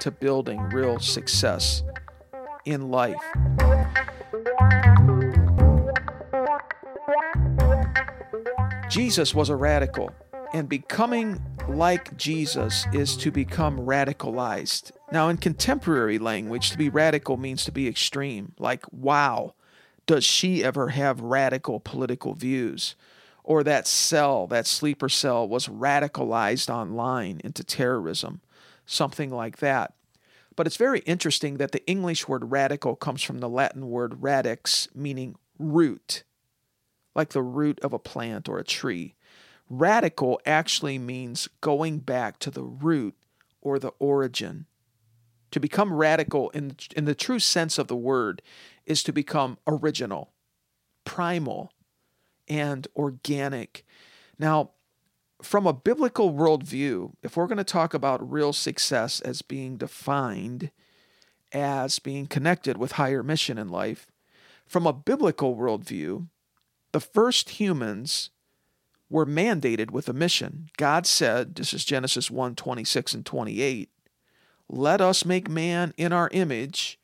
to 0.00 0.10
building 0.10 0.60
real 0.70 0.98
success 0.98 1.82
in 2.64 2.90
life. 2.90 3.20
Jesus 8.88 9.34
was 9.34 9.50
a 9.50 9.56
radical, 9.56 10.10
and 10.54 10.68
becoming 10.68 11.42
like 11.68 12.16
Jesus 12.16 12.86
is 12.92 13.16
to 13.16 13.32
become 13.32 13.80
radicalized. 13.80 14.92
Now, 15.10 15.28
in 15.28 15.36
contemporary 15.36 16.16
language, 16.16 16.70
to 16.70 16.78
be 16.78 16.88
radical 16.88 17.36
means 17.36 17.64
to 17.64 17.72
be 17.72 17.88
extreme, 17.88 18.52
like, 18.56 18.84
wow, 18.92 19.54
does 20.06 20.22
she 20.22 20.62
ever 20.62 20.90
have 20.90 21.20
radical 21.20 21.80
political 21.80 22.34
views? 22.34 22.94
Or 23.42 23.64
that 23.64 23.88
cell, 23.88 24.46
that 24.46 24.68
sleeper 24.68 25.08
cell, 25.08 25.48
was 25.48 25.66
radicalized 25.66 26.72
online 26.72 27.40
into 27.42 27.64
terrorism, 27.64 28.40
something 28.86 29.32
like 29.32 29.58
that. 29.58 29.92
But 30.54 30.68
it's 30.68 30.76
very 30.76 31.00
interesting 31.00 31.56
that 31.56 31.72
the 31.72 31.84
English 31.88 32.28
word 32.28 32.52
radical 32.52 32.94
comes 32.94 33.24
from 33.24 33.40
the 33.40 33.48
Latin 33.48 33.90
word 33.90 34.22
radix, 34.22 34.86
meaning 34.94 35.34
root, 35.58 36.22
like 37.12 37.30
the 37.30 37.42
root 37.42 37.80
of 37.80 37.92
a 37.92 37.98
plant 37.98 38.48
or 38.48 38.60
a 38.60 38.64
tree. 38.64 39.13
Radical 39.68 40.40
actually 40.44 40.98
means 40.98 41.48
going 41.60 41.98
back 41.98 42.38
to 42.40 42.50
the 42.50 42.62
root 42.62 43.14
or 43.60 43.78
the 43.78 43.92
origin. 43.98 44.66
To 45.52 45.60
become 45.60 45.92
radical 45.92 46.50
in, 46.50 46.76
in 46.96 47.04
the 47.04 47.14
true 47.14 47.38
sense 47.38 47.78
of 47.78 47.86
the 47.86 47.96
word 47.96 48.42
is 48.86 49.02
to 49.04 49.12
become 49.12 49.58
original, 49.66 50.32
primal, 51.04 51.72
and 52.48 52.86
organic. 52.96 53.86
Now, 54.38 54.70
from 55.42 55.66
a 55.66 55.72
biblical 55.72 56.32
worldview, 56.32 57.12
if 57.22 57.36
we're 57.36 57.46
going 57.46 57.58
to 57.58 57.64
talk 57.64 57.94
about 57.94 58.30
real 58.30 58.52
success 58.52 59.20
as 59.20 59.42
being 59.42 59.76
defined 59.76 60.70
as 61.52 62.00
being 62.00 62.26
connected 62.26 62.76
with 62.76 62.92
higher 62.92 63.22
mission 63.22 63.56
in 63.58 63.68
life, 63.68 64.08
from 64.66 64.86
a 64.86 64.92
biblical 64.92 65.56
worldview, 65.56 66.26
the 66.92 67.00
first 67.00 67.50
humans 67.50 68.30
were 69.10 69.26
mandated 69.26 69.90
with 69.90 70.08
a 70.08 70.12
mission. 70.12 70.68
God 70.76 71.06
said, 71.06 71.54
this 71.54 71.72
is 71.72 71.84
Genesis 71.84 72.30
1 72.30 72.54
26 72.54 73.14
and 73.14 73.26
28, 73.26 73.90
let 74.68 75.00
us 75.00 75.24
make 75.24 75.48
man 75.48 75.92
in 75.96 76.12
our 76.12 76.28
image, 76.32 76.98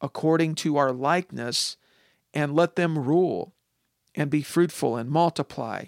according 0.00 0.54
to 0.56 0.76
our 0.76 0.92
likeness, 0.92 1.76
and 2.32 2.54
let 2.54 2.76
them 2.76 2.98
rule 2.98 3.52
and 4.14 4.30
be 4.30 4.42
fruitful 4.42 4.96
and 4.96 5.10
multiply 5.10 5.84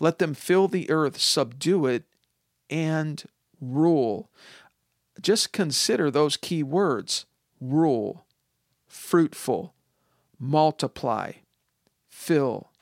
let 0.00 0.18
them 0.18 0.34
fill 0.34 0.68
the 0.68 0.90
earth, 0.90 1.18
subdue 1.18 1.86
it, 1.86 2.04
and 2.68 3.24
rule. 3.60 4.30
Just 5.20 5.52
consider 5.52 6.10
those 6.10 6.36
key 6.36 6.62
words 6.62 7.26
rule, 7.60 8.26
fruitful, 8.86 9.74
multiply, 10.38 11.32
fill, 12.08 12.72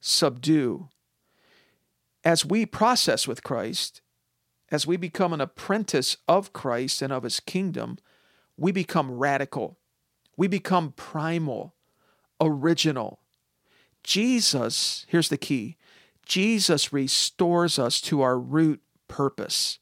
subdue. 0.00 0.88
As 2.24 2.44
we 2.44 2.64
process 2.64 3.28
with 3.28 3.42
Christ, 3.42 4.00
as 4.70 4.86
we 4.86 4.96
become 4.96 5.32
an 5.32 5.40
apprentice 5.40 6.16
of 6.26 6.52
Christ 6.52 7.02
and 7.02 7.12
of 7.12 7.22
his 7.22 7.38
kingdom, 7.38 7.98
we 8.56 8.72
become 8.72 9.12
radical. 9.12 9.78
We 10.36 10.48
become 10.48 10.92
primal, 10.92 11.74
original. 12.40 13.20
Jesus, 14.02 15.04
here's 15.08 15.28
the 15.28 15.36
key 15.36 15.76
Jesus 16.24 16.92
restores 16.92 17.78
us 17.78 18.00
to 18.00 18.22
our 18.22 18.38
root 18.38 18.80
purpose, 19.06 19.78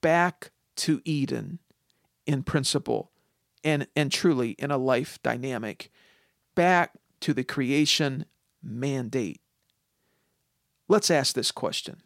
back 0.00 0.50
to 0.76 1.02
Eden 1.04 1.58
in 2.26 2.42
principle 2.42 3.10
and, 3.62 3.86
and 3.94 4.10
truly 4.10 4.52
in 4.52 4.70
a 4.70 4.78
life 4.78 5.18
dynamic, 5.22 5.90
back 6.54 6.94
to 7.20 7.34
the 7.34 7.44
creation 7.44 8.24
mandate. 8.62 9.41
Let's 10.88 11.10
ask 11.10 11.34
this 11.34 11.50
question 11.50 12.02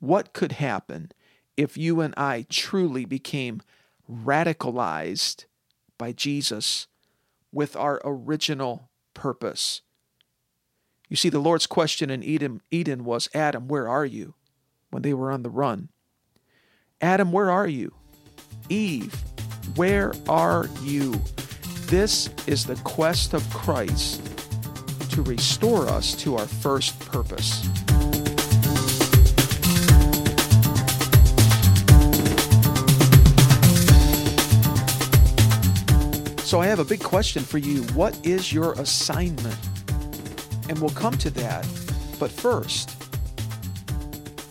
What 0.00 0.32
could 0.32 0.52
happen 0.52 1.12
if 1.56 1.76
you 1.76 2.00
and 2.00 2.14
I 2.16 2.46
truly 2.48 3.04
became 3.04 3.62
radicalized 4.10 5.46
by 5.98 6.12
Jesus 6.12 6.86
with 7.52 7.76
our 7.76 8.00
original 8.04 8.90
purpose? 9.14 9.82
You 11.08 11.16
see, 11.16 11.28
the 11.28 11.38
Lord's 11.38 11.66
question 11.66 12.10
in 12.10 12.22
Eden, 12.22 12.60
Eden 12.70 13.04
was, 13.04 13.28
Adam, 13.32 13.68
where 13.68 13.88
are 13.88 14.04
you? 14.04 14.34
When 14.90 15.02
they 15.02 15.14
were 15.14 15.30
on 15.30 15.42
the 15.42 15.50
run. 15.50 15.88
Adam, 17.00 17.30
where 17.30 17.50
are 17.50 17.68
you? 17.68 17.94
Eve, 18.68 19.14
where 19.76 20.12
are 20.28 20.68
you? 20.82 21.20
This 21.86 22.28
is 22.48 22.64
the 22.64 22.76
quest 22.76 23.34
of 23.34 23.48
Christ 23.50 24.35
to 25.16 25.22
restore 25.22 25.88
us 25.88 26.14
to 26.14 26.36
our 26.36 26.46
first 26.46 26.98
purpose. 27.00 27.62
So, 36.48 36.60
I 36.60 36.66
have 36.66 36.78
a 36.78 36.84
big 36.84 37.02
question 37.02 37.42
for 37.42 37.58
you. 37.58 37.82
What 37.94 38.16
is 38.24 38.52
your 38.52 38.74
assignment? 38.74 39.58
and 40.68 40.78
we'll 40.78 40.90
come 40.90 41.16
to 41.18 41.30
that. 41.30 41.66
But 42.18 42.30
first, 42.30 42.96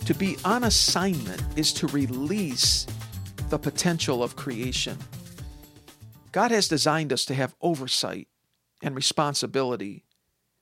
to 0.06 0.14
be 0.14 0.36
on 0.44 0.64
assignment 0.64 1.42
is 1.56 1.72
to 1.74 1.86
release 1.88 2.86
the 3.48 3.58
potential 3.58 4.22
of 4.22 4.36
creation. 4.36 4.98
God 6.32 6.50
has 6.50 6.68
designed 6.68 7.12
us 7.12 7.24
to 7.26 7.34
have 7.34 7.54
oversight 7.60 8.28
and 8.82 8.94
responsibility. 8.94 10.04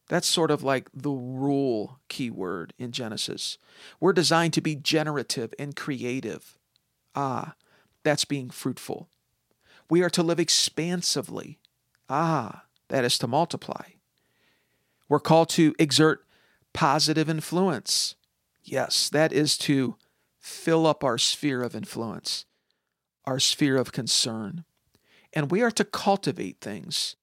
That's 0.08 0.26
sort 0.26 0.50
of 0.50 0.62
like 0.62 0.90
the 0.92 1.10
rule 1.10 1.98
keyword 2.08 2.74
in 2.78 2.92
Genesis. 2.92 3.58
We're 4.00 4.12
designed 4.12 4.52
to 4.54 4.60
be 4.60 4.74
generative 4.76 5.54
and 5.58 5.74
creative. 5.74 6.58
Ah, 7.14 7.54
That's 8.02 8.24
being 8.26 8.50
fruitful. 8.50 9.08
We 9.88 10.02
are 10.02 10.10
to 10.10 10.22
live 10.22 10.40
expansively. 10.40 11.58
Ah, 12.08 12.64
that 12.88 13.04
is 13.04 13.16
to 13.18 13.26
multiply. 13.26 13.92
We're 15.08 15.20
called 15.20 15.48
to 15.50 15.74
exert 15.78 16.26
positive 16.72 17.28
influence. 17.30 18.14
Yes, 18.62 19.08
that 19.10 19.32
is 19.32 19.56
to 19.58 19.96
fill 20.38 20.86
up 20.86 21.02
our 21.02 21.16
sphere 21.18 21.62
of 21.62 21.74
influence, 21.74 22.44
our 23.24 23.38
sphere 23.38 23.76
of 23.76 23.92
concern. 23.92 24.64
And 25.32 25.50
we 25.50 25.62
are 25.62 25.70
to 25.72 25.84
cultivate 25.84 26.60
things. 26.60 27.16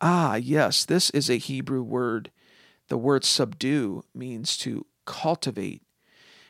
Ah, 0.00 0.36
yes, 0.36 0.84
this 0.84 1.10
is 1.10 1.28
a 1.28 1.36
Hebrew 1.36 1.82
word. 1.82 2.30
The 2.88 2.96
word 2.96 3.24
subdue 3.24 4.04
means 4.14 4.56
to 4.58 4.86
cultivate. 5.04 5.82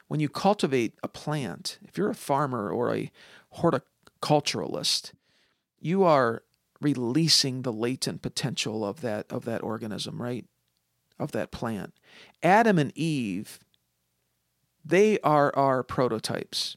When 0.09 0.21
you 0.21 0.29
cultivate 0.29 0.95
a 1.03 1.09
plant, 1.09 1.79
if 1.87 1.97
you're 1.99 2.11
a 2.11 2.15
farmer 2.15 2.71
or 2.71 2.95
a 2.95 3.11
horticulturalist, 3.57 5.13
you 5.81 6.05
are 6.05 6.43
releasing 6.81 7.63
the 7.63 7.73
latent 7.73 8.23
potential 8.23 8.85
of 8.85 9.01
that 9.03 9.27
of 9.31 9.45
that 9.45 9.63
organism, 9.63 10.21
right? 10.21 10.47
Of 11.19 11.33
that 11.33 11.51
plant. 11.51 11.95
Adam 12.43 12.79
and 12.79 12.97
Eve 12.97 13.61
they 14.85 15.19
are 15.21 15.55
our 15.57 15.83
prototypes. 15.83 16.77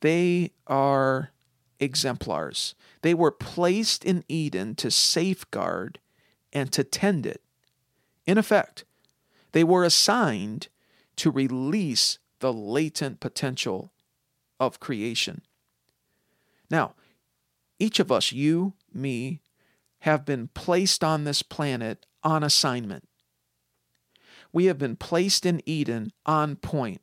They 0.00 0.52
are 0.66 1.30
exemplars. 1.78 2.74
They 3.02 3.14
were 3.14 3.30
placed 3.30 4.04
in 4.04 4.24
Eden 4.28 4.74
to 4.76 4.90
safeguard 4.90 5.98
and 6.52 6.70
to 6.72 6.84
tend 6.84 7.26
it. 7.26 7.42
In 8.26 8.38
effect, 8.38 8.84
they 9.52 9.64
were 9.64 9.84
assigned 9.84 10.68
to 11.16 11.30
release 11.30 12.18
the 12.40 12.52
latent 12.52 13.20
potential 13.20 13.92
of 14.58 14.80
creation. 14.80 15.42
Now, 16.70 16.94
each 17.78 17.98
of 17.98 18.12
us, 18.12 18.32
you, 18.32 18.74
me, 18.92 19.40
have 20.00 20.24
been 20.24 20.48
placed 20.48 21.02
on 21.02 21.24
this 21.24 21.42
planet 21.42 22.06
on 22.22 22.42
assignment. 22.42 23.08
We 24.52 24.66
have 24.66 24.78
been 24.78 24.96
placed 24.96 25.46
in 25.46 25.62
Eden 25.66 26.12
on 26.26 26.56
point. 26.56 27.00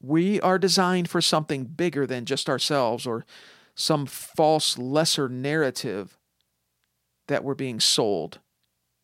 We 0.00 0.40
are 0.40 0.58
designed 0.58 1.08
for 1.08 1.20
something 1.20 1.64
bigger 1.64 2.06
than 2.06 2.26
just 2.26 2.48
ourselves 2.48 3.06
or 3.06 3.24
some 3.76 4.06
false 4.06 4.76
lesser 4.78 5.28
narrative 5.28 6.18
that 7.28 7.44
we're 7.44 7.54
being 7.54 7.78
sold. 7.78 8.40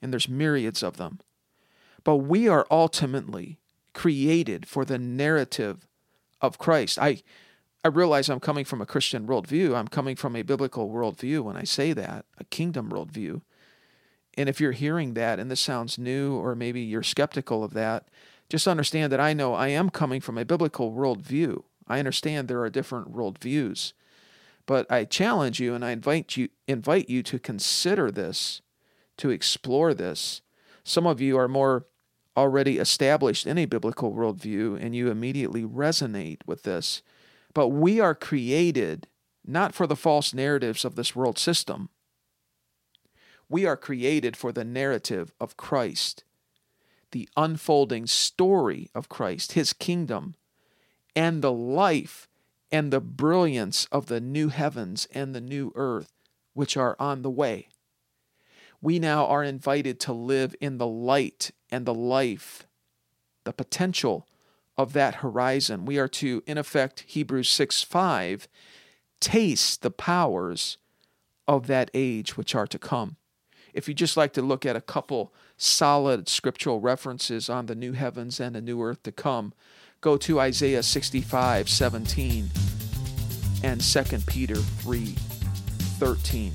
And 0.00 0.12
there's 0.12 0.28
myriads 0.28 0.82
of 0.82 0.96
them. 0.96 1.20
But 2.02 2.16
we 2.16 2.48
are 2.48 2.66
ultimately 2.70 3.58
created 3.94 4.66
for 4.66 4.84
the 4.84 4.98
narrative 4.98 5.86
of 6.40 6.58
Christ. 6.58 6.98
I 6.98 7.22
I 7.84 7.88
realize 7.88 8.28
I'm 8.28 8.40
coming 8.40 8.64
from 8.64 8.80
a 8.80 8.86
Christian 8.86 9.26
worldview. 9.26 9.74
I'm 9.74 9.88
coming 9.88 10.14
from 10.14 10.36
a 10.36 10.42
biblical 10.42 10.88
worldview 10.88 11.42
when 11.42 11.56
I 11.56 11.64
say 11.64 11.92
that, 11.92 12.26
a 12.38 12.44
kingdom 12.44 12.90
worldview. 12.90 13.42
And 14.34 14.48
if 14.48 14.60
you're 14.60 14.70
hearing 14.72 15.14
that 15.14 15.40
and 15.40 15.50
this 15.50 15.60
sounds 15.60 15.98
new, 15.98 16.36
or 16.36 16.54
maybe 16.54 16.80
you're 16.80 17.02
skeptical 17.02 17.64
of 17.64 17.74
that, 17.74 18.06
just 18.48 18.68
understand 18.68 19.12
that 19.12 19.20
I 19.20 19.32
know 19.32 19.54
I 19.54 19.68
am 19.68 19.90
coming 19.90 20.20
from 20.20 20.38
a 20.38 20.44
biblical 20.44 20.92
worldview. 20.92 21.64
I 21.88 21.98
understand 21.98 22.46
there 22.46 22.62
are 22.62 22.70
different 22.70 23.12
worldviews. 23.12 23.94
But 24.66 24.90
I 24.90 25.04
challenge 25.04 25.60
you 25.60 25.74
and 25.74 25.84
I 25.84 25.90
invite 25.90 26.36
you 26.36 26.48
invite 26.68 27.08
you 27.08 27.22
to 27.24 27.38
consider 27.38 28.10
this, 28.10 28.62
to 29.18 29.30
explore 29.30 29.92
this. 29.94 30.42
Some 30.84 31.06
of 31.06 31.20
you 31.20 31.36
are 31.36 31.48
more 31.48 31.86
already 32.36 32.78
established 32.78 33.46
in 33.46 33.58
a 33.58 33.66
biblical 33.66 34.12
worldview 34.12 34.82
and 34.82 34.94
you 34.94 35.10
immediately 35.10 35.64
resonate 35.64 36.40
with 36.46 36.62
this. 36.62 37.02
But 37.54 37.68
we 37.68 38.00
are 38.00 38.14
created 38.14 39.06
not 39.44 39.74
for 39.74 39.86
the 39.86 39.96
false 39.96 40.32
narratives 40.32 40.84
of 40.84 40.94
this 40.94 41.14
world 41.14 41.38
system. 41.38 41.90
We 43.48 43.66
are 43.66 43.76
created 43.76 44.36
for 44.36 44.52
the 44.52 44.64
narrative 44.64 45.34
of 45.38 45.56
Christ, 45.56 46.24
the 47.10 47.28
unfolding 47.36 48.06
story 48.06 48.88
of 48.94 49.08
Christ, 49.08 49.52
his 49.52 49.72
kingdom, 49.72 50.36
and 51.14 51.42
the 51.42 51.52
life 51.52 52.28
and 52.72 52.90
the 52.90 53.00
brilliance 53.00 53.86
of 53.92 54.06
the 54.06 54.20
new 54.20 54.48
heavens 54.48 55.06
and 55.12 55.34
the 55.34 55.40
new 55.40 55.70
earth, 55.76 56.10
which 56.54 56.76
are 56.76 56.96
on 56.98 57.22
the 57.22 57.30
way. 57.30 57.68
We 58.80 58.98
now 58.98 59.26
are 59.26 59.44
invited 59.44 60.00
to 60.00 60.12
live 60.12 60.56
in 60.60 60.78
the 60.78 60.86
light 60.86 61.52
and 61.70 61.86
the 61.86 61.94
life, 61.94 62.66
the 63.44 63.52
potential 63.52 64.26
of 64.76 64.94
that 64.94 65.16
horizon. 65.16 65.84
We 65.84 65.98
are 65.98 66.08
to, 66.08 66.42
in 66.46 66.58
effect, 66.58 67.04
Hebrews 67.06 67.50
6 67.50 67.82
5, 67.82 68.48
taste 69.20 69.82
the 69.82 69.90
powers 69.90 70.78
of 71.46 71.66
that 71.66 71.90
age 71.94 72.36
which 72.36 72.54
are 72.54 72.66
to 72.66 72.78
come. 72.78 73.16
If 73.74 73.88
you'd 73.88 73.98
just 73.98 74.16
like 74.16 74.32
to 74.34 74.42
look 74.42 74.66
at 74.66 74.76
a 74.76 74.80
couple 74.80 75.32
solid 75.56 76.28
scriptural 76.28 76.80
references 76.80 77.48
on 77.48 77.66
the 77.66 77.74
new 77.74 77.92
heavens 77.92 78.40
and 78.40 78.54
the 78.54 78.60
new 78.60 78.82
earth 78.82 79.02
to 79.04 79.12
come, 79.12 79.52
go 80.02 80.16
to 80.16 80.40
Isaiah 80.40 80.82
65 80.82 81.68
17 81.68 82.50
and 83.62 83.80
2 83.80 84.02
Peter 84.26 84.56
3 84.56 85.06
13. 85.06 86.52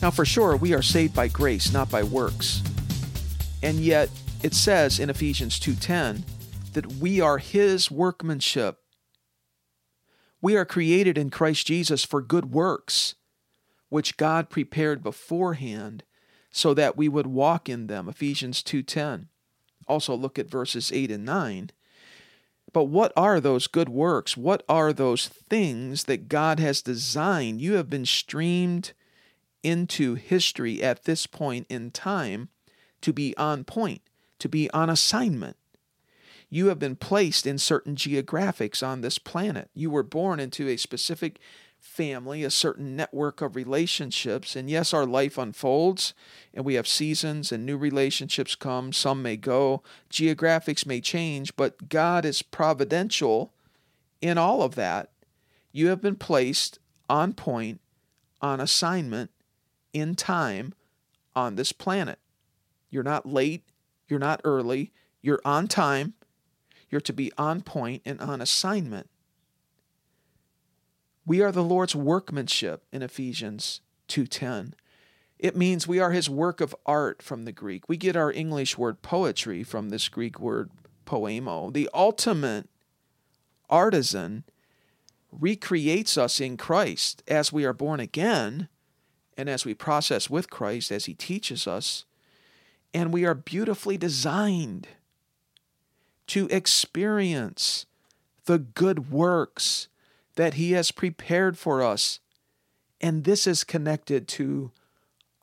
Now, 0.00 0.10
for 0.10 0.24
sure, 0.24 0.56
we 0.56 0.72
are 0.72 0.82
saved 0.82 1.14
by 1.14 1.28
grace, 1.28 1.70
not 1.72 1.90
by 1.90 2.02
works. 2.02 2.62
And 3.62 3.78
yet, 3.78 4.08
it 4.42 4.54
says 4.54 4.98
in 4.98 5.10
Ephesians 5.10 5.60
2:10 5.60 6.24
that 6.72 6.94
we 6.94 7.20
are 7.20 7.36
his 7.36 7.90
workmanship. 7.90 8.78
We 10.40 10.56
are 10.56 10.64
created 10.64 11.18
in 11.18 11.28
Christ 11.28 11.66
Jesus 11.66 12.04
for 12.04 12.22
good 12.22 12.46
works, 12.52 13.16
which 13.90 14.16
God 14.16 14.48
prepared 14.48 15.02
beforehand 15.02 16.04
so 16.52 16.74
that 16.74 16.96
we 16.96 17.08
would 17.08 17.26
walk 17.26 17.68
in 17.68 17.86
them. 17.86 18.08
Ephesians 18.08 18.62
2:10. 18.62 19.28
Also 19.88 20.14
look 20.14 20.38
at 20.38 20.50
verses 20.50 20.92
8 20.92 21.10
and 21.10 21.24
9. 21.24 21.70
But 22.72 22.84
what 22.84 23.12
are 23.16 23.40
those 23.40 23.66
good 23.66 23.88
works? 23.88 24.36
What 24.36 24.62
are 24.68 24.92
those 24.92 25.28
things 25.28 26.04
that 26.04 26.28
God 26.28 26.60
has 26.60 26.80
designed? 26.80 27.60
You 27.60 27.74
have 27.74 27.90
been 27.90 28.06
streamed 28.06 28.92
into 29.62 30.14
history 30.14 30.82
at 30.82 31.04
this 31.04 31.26
point 31.26 31.66
in 31.68 31.90
time 31.90 32.48
to 33.00 33.12
be 33.12 33.36
on 33.36 33.64
point, 33.64 34.02
to 34.38 34.48
be 34.48 34.70
on 34.70 34.88
assignment. 34.88 35.56
You 36.48 36.66
have 36.66 36.78
been 36.78 36.96
placed 36.96 37.46
in 37.46 37.58
certain 37.58 37.96
geographics 37.96 38.86
on 38.86 39.00
this 39.00 39.18
planet. 39.18 39.70
You 39.74 39.90
were 39.90 40.02
born 40.02 40.38
into 40.38 40.68
a 40.68 40.76
specific 40.76 41.40
family, 41.82 42.44
a 42.44 42.50
certain 42.50 42.96
network 42.96 43.42
of 43.42 43.56
relationships. 43.56 44.56
And 44.56 44.70
yes, 44.70 44.94
our 44.94 45.04
life 45.04 45.36
unfolds 45.36 46.14
and 46.54 46.64
we 46.64 46.74
have 46.74 46.86
seasons 46.86 47.52
and 47.52 47.66
new 47.66 47.76
relationships 47.76 48.54
come. 48.54 48.92
Some 48.92 49.20
may 49.20 49.36
go, 49.36 49.82
geographics 50.08 50.86
may 50.86 51.00
change, 51.00 51.54
but 51.56 51.88
God 51.88 52.24
is 52.24 52.40
providential 52.40 53.52
in 54.20 54.38
all 54.38 54.62
of 54.62 54.76
that. 54.76 55.10
You 55.72 55.88
have 55.88 56.00
been 56.00 56.16
placed 56.16 56.78
on 57.10 57.34
point, 57.34 57.80
on 58.40 58.60
assignment, 58.60 59.30
in 59.92 60.14
time 60.14 60.72
on 61.34 61.56
this 61.56 61.72
planet. 61.72 62.18
You're 62.90 63.02
not 63.02 63.26
late, 63.26 63.64
you're 64.08 64.18
not 64.18 64.40
early, 64.44 64.92
you're 65.20 65.42
on 65.44 65.66
time, 65.66 66.14
you're 66.90 67.00
to 67.02 67.12
be 67.12 67.32
on 67.36 67.62
point 67.62 68.02
and 68.04 68.20
on 68.20 68.40
assignment. 68.40 69.08
We 71.24 71.40
are 71.40 71.52
the 71.52 71.62
Lord's 71.62 71.94
workmanship 71.94 72.84
in 72.90 73.02
Ephesians 73.02 73.80
2:10. 74.08 74.74
It 75.38 75.56
means 75.56 75.86
we 75.86 76.00
are 76.00 76.12
his 76.12 76.28
work 76.28 76.60
of 76.60 76.74
art 76.84 77.22
from 77.22 77.44
the 77.44 77.52
Greek. 77.52 77.88
We 77.88 77.96
get 77.96 78.16
our 78.16 78.32
English 78.32 78.76
word 78.76 79.02
poetry 79.02 79.62
from 79.62 79.88
this 79.88 80.08
Greek 80.08 80.40
word 80.40 80.70
poiema. 81.06 81.72
The 81.72 81.88
ultimate 81.94 82.68
artisan 83.70 84.44
recreates 85.30 86.18
us 86.18 86.40
in 86.40 86.56
Christ 86.56 87.22
as 87.26 87.52
we 87.52 87.64
are 87.64 87.72
born 87.72 88.00
again 88.00 88.68
and 89.36 89.48
as 89.48 89.64
we 89.64 89.74
process 89.74 90.28
with 90.28 90.50
Christ 90.50 90.92
as 90.92 91.06
He 91.06 91.14
teaches 91.14 91.66
us, 91.66 92.04
and 92.92 93.12
we 93.12 93.24
are 93.24 93.34
beautifully 93.34 93.96
designed 93.96 94.88
to 96.26 96.46
experience 96.48 97.86
the 98.44 98.58
good 98.58 99.10
works 99.10 99.88
that 100.36 100.54
He 100.54 100.72
has 100.72 100.90
prepared 100.90 101.58
for 101.58 101.82
us. 101.82 102.20
And 103.00 103.24
this 103.24 103.46
is 103.46 103.64
connected 103.64 104.28
to 104.28 104.70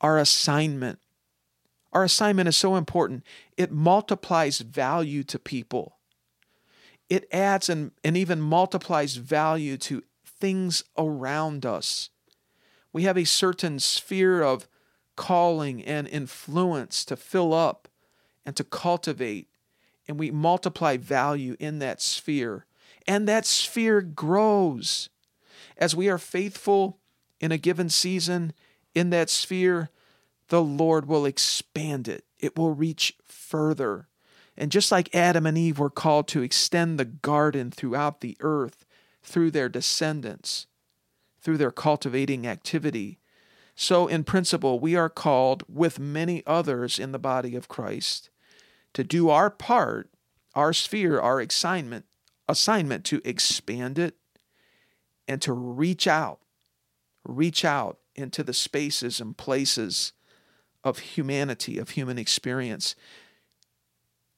our 0.01 0.17
assignment. 0.17 0.99
Our 1.91 2.03
assignment 2.03 2.47
is 2.47 2.57
so 2.57 2.75
important, 2.75 3.23
it 3.57 3.71
multiplies 3.71 4.59
value 4.59 5.23
to 5.23 5.39
people. 5.39 5.97
It 7.09 7.27
adds 7.31 7.69
and, 7.69 7.91
and 8.03 8.15
even 8.15 8.39
multiplies 8.39 9.15
value 9.15 9.77
to 9.77 10.03
things 10.23 10.83
around 10.95 11.65
us. 11.65 12.11
We 12.93 13.03
have 13.03 13.17
a 13.17 13.25
certain 13.25 13.79
sphere 13.79 14.43
of 14.43 14.67
calling 15.15 15.83
and 15.83 16.07
influence 16.07 17.03
to 17.05 17.15
fill 17.15 17.51
up 17.53 17.87
and 18.45 18.55
to 18.55 18.63
cultivate 18.63 19.49
and 20.09 20.17
we 20.17 20.31
multiply 20.31 20.97
value 20.97 21.55
in 21.59 21.77
that 21.79 22.01
sphere, 22.01 22.65
and 23.07 23.27
that 23.27 23.45
sphere 23.45 24.01
grows. 24.01 25.09
As 25.77 25.95
we 25.95 26.09
are 26.09 26.17
faithful 26.17 26.99
in 27.39 27.51
a 27.51 27.57
given 27.57 27.89
season 27.89 28.53
in 28.93 29.09
that 29.11 29.29
sphere, 29.29 29.89
the 30.49 30.61
Lord 30.63 31.05
will 31.07 31.25
expand 31.25 32.07
it. 32.07 32.25
It 32.39 32.57
will 32.57 32.73
reach 32.73 33.15
further. 33.23 34.07
And 34.57 34.71
just 34.71 34.91
like 34.91 35.15
Adam 35.15 35.45
and 35.45 35.57
Eve 35.57 35.79
were 35.79 35.89
called 35.89 36.27
to 36.29 36.41
extend 36.41 36.99
the 36.99 37.05
garden 37.05 37.71
throughout 37.71 38.21
the 38.21 38.35
earth 38.41 38.85
through 39.23 39.51
their 39.51 39.69
descendants, 39.69 40.67
through 41.41 41.57
their 41.57 41.71
cultivating 41.71 42.45
activity, 42.45 43.19
so 43.81 44.07
in 44.07 44.25
principle, 44.25 44.77
we 44.77 44.97
are 44.97 45.07
called 45.07 45.63
with 45.69 45.99
many 45.99 46.43
others 46.45 46.99
in 46.99 47.13
the 47.13 47.17
body 47.17 47.55
of 47.55 47.69
Christ 47.69 48.29
to 48.91 49.05
do 49.05 49.29
our 49.29 49.49
part, 49.49 50.09
our 50.53 50.73
sphere, 50.73 51.17
our 51.17 51.39
assignment, 51.39 52.03
assignment 52.49 53.05
to 53.05 53.21
expand 53.23 53.97
it 53.97 54.15
and 55.27 55.41
to 55.43 55.53
reach 55.53 56.07
out, 56.07 56.39
reach 57.23 57.63
out 57.63 57.99
into 58.15 58.43
the 58.43 58.53
spaces 58.53 59.21
and 59.21 59.37
places 59.37 60.11
of 60.83 60.99
humanity, 60.99 61.77
of 61.77 61.91
human 61.91 62.17
experience, 62.17 62.95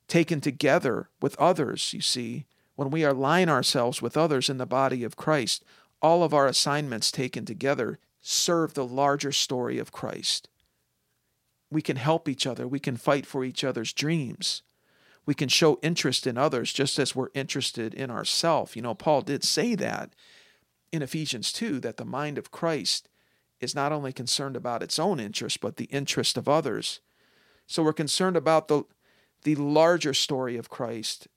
taken 0.07 0.41
together 0.41 1.09
with 1.21 1.39
others, 1.39 1.93
you 1.93 2.01
see, 2.01 2.45
when 2.75 2.89
we 2.89 3.03
align 3.03 3.47
ourselves 3.47 4.01
with 4.01 4.17
others 4.17 4.49
in 4.49 4.57
the 4.57 4.65
body 4.65 5.03
of 5.03 5.15
Christ, 5.15 5.63
all 6.01 6.23
of 6.23 6.33
our 6.33 6.47
assignments 6.47 7.11
taken 7.11 7.45
together 7.45 7.99
serve 8.21 8.73
the 8.73 8.85
larger 8.85 9.31
story 9.31 9.77
of 9.77 9.91
Christ. 9.91 10.49
We 11.69 11.81
can 11.81 11.95
help 11.95 12.27
each 12.27 12.45
other, 12.45 12.67
we 12.67 12.79
can 12.79 12.97
fight 12.97 13.25
for 13.25 13.45
each 13.45 13.63
other's 13.63 13.93
dreams. 13.93 14.63
We 15.25 15.33
can 15.33 15.49
show 15.49 15.79
interest 15.81 16.25
in 16.25 16.37
others 16.37 16.73
just 16.73 16.97
as 16.99 17.15
we're 17.15 17.29
interested 17.33 17.93
in 17.93 18.09
ourselves. 18.09 18.75
You 18.75 18.81
know, 18.81 18.95
Paul 18.95 19.21
did 19.21 19.43
say 19.43 19.75
that 19.75 20.13
in 20.91 21.01
Ephesians 21.01 21.51
2 21.53 21.79
that 21.81 21.97
the 21.97 22.05
mind 22.05 22.37
of 22.37 22.51
Christ 22.51 23.07
is 23.59 23.75
not 23.75 23.91
only 23.91 24.11
concerned 24.11 24.55
about 24.55 24.81
its 24.81 24.97
own 24.97 25.19
interest, 25.19 25.61
but 25.61 25.77
the 25.77 25.85
interest 25.85 26.37
of 26.37 26.49
others. 26.49 26.99
So 27.67 27.83
we're 27.83 27.93
concerned 27.93 28.35
about 28.35 28.67
the, 28.67 28.83
the 29.43 29.55
larger 29.55 30.13
story 30.13 30.57
of 30.57 30.69
Christ 30.69 31.27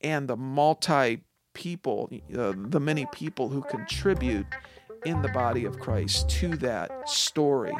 and 0.00 0.28
the 0.28 0.36
multi 0.36 1.24
people, 1.54 2.10
uh, 2.36 2.54
the 2.56 2.80
many 2.80 3.06
people 3.12 3.48
who 3.48 3.62
contribute 3.62 4.46
in 5.04 5.20
the 5.22 5.28
body 5.28 5.64
of 5.64 5.78
Christ 5.78 6.30
to 6.30 6.56
that 6.58 7.08
story. 7.08 7.74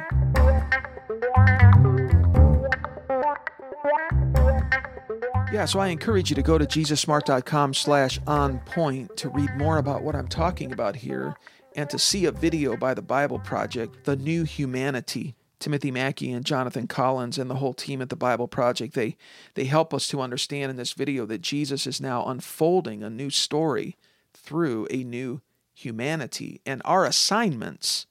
Yeah, 5.52 5.66
so 5.66 5.80
I 5.80 5.88
encourage 5.88 6.30
you 6.30 6.36
to 6.36 6.42
go 6.42 6.56
to 6.56 6.64
jesussmart.com 6.64 7.74
slash 7.74 8.18
on 8.26 8.60
point 8.60 9.14
to 9.18 9.28
read 9.28 9.54
more 9.58 9.76
about 9.76 10.02
what 10.02 10.16
I'm 10.16 10.26
talking 10.26 10.72
about 10.72 10.96
here 10.96 11.36
and 11.76 11.90
to 11.90 11.98
see 11.98 12.24
a 12.24 12.32
video 12.32 12.74
by 12.74 12.94
the 12.94 13.02
Bible 13.02 13.38
Project, 13.38 14.04
The 14.04 14.16
New 14.16 14.44
Humanity. 14.44 15.34
Timothy 15.58 15.90
Mackie 15.90 16.32
and 16.32 16.46
Jonathan 16.46 16.86
Collins 16.86 17.36
and 17.36 17.50
the 17.50 17.56
whole 17.56 17.74
team 17.74 18.00
at 18.00 18.08
the 18.08 18.16
Bible 18.16 18.48
Project, 18.48 18.94
they, 18.94 19.18
they 19.52 19.64
help 19.64 19.92
us 19.92 20.08
to 20.08 20.22
understand 20.22 20.70
in 20.70 20.76
this 20.76 20.94
video 20.94 21.26
that 21.26 21.42
Jesus 21.42 21.86
is 21.86 22.00
now 22.00 22.24
unfolding 22.24 23.02
a 23.02 23.10
new 23.10 23.28
story 23.28 23.98
through 24.32 24.88
a 24.90 25.04
new 25.04 25.42
humanity. 25.74 26.62
And 26.64 26.80
our 26.86 27.04
assignments, 27.04 28.06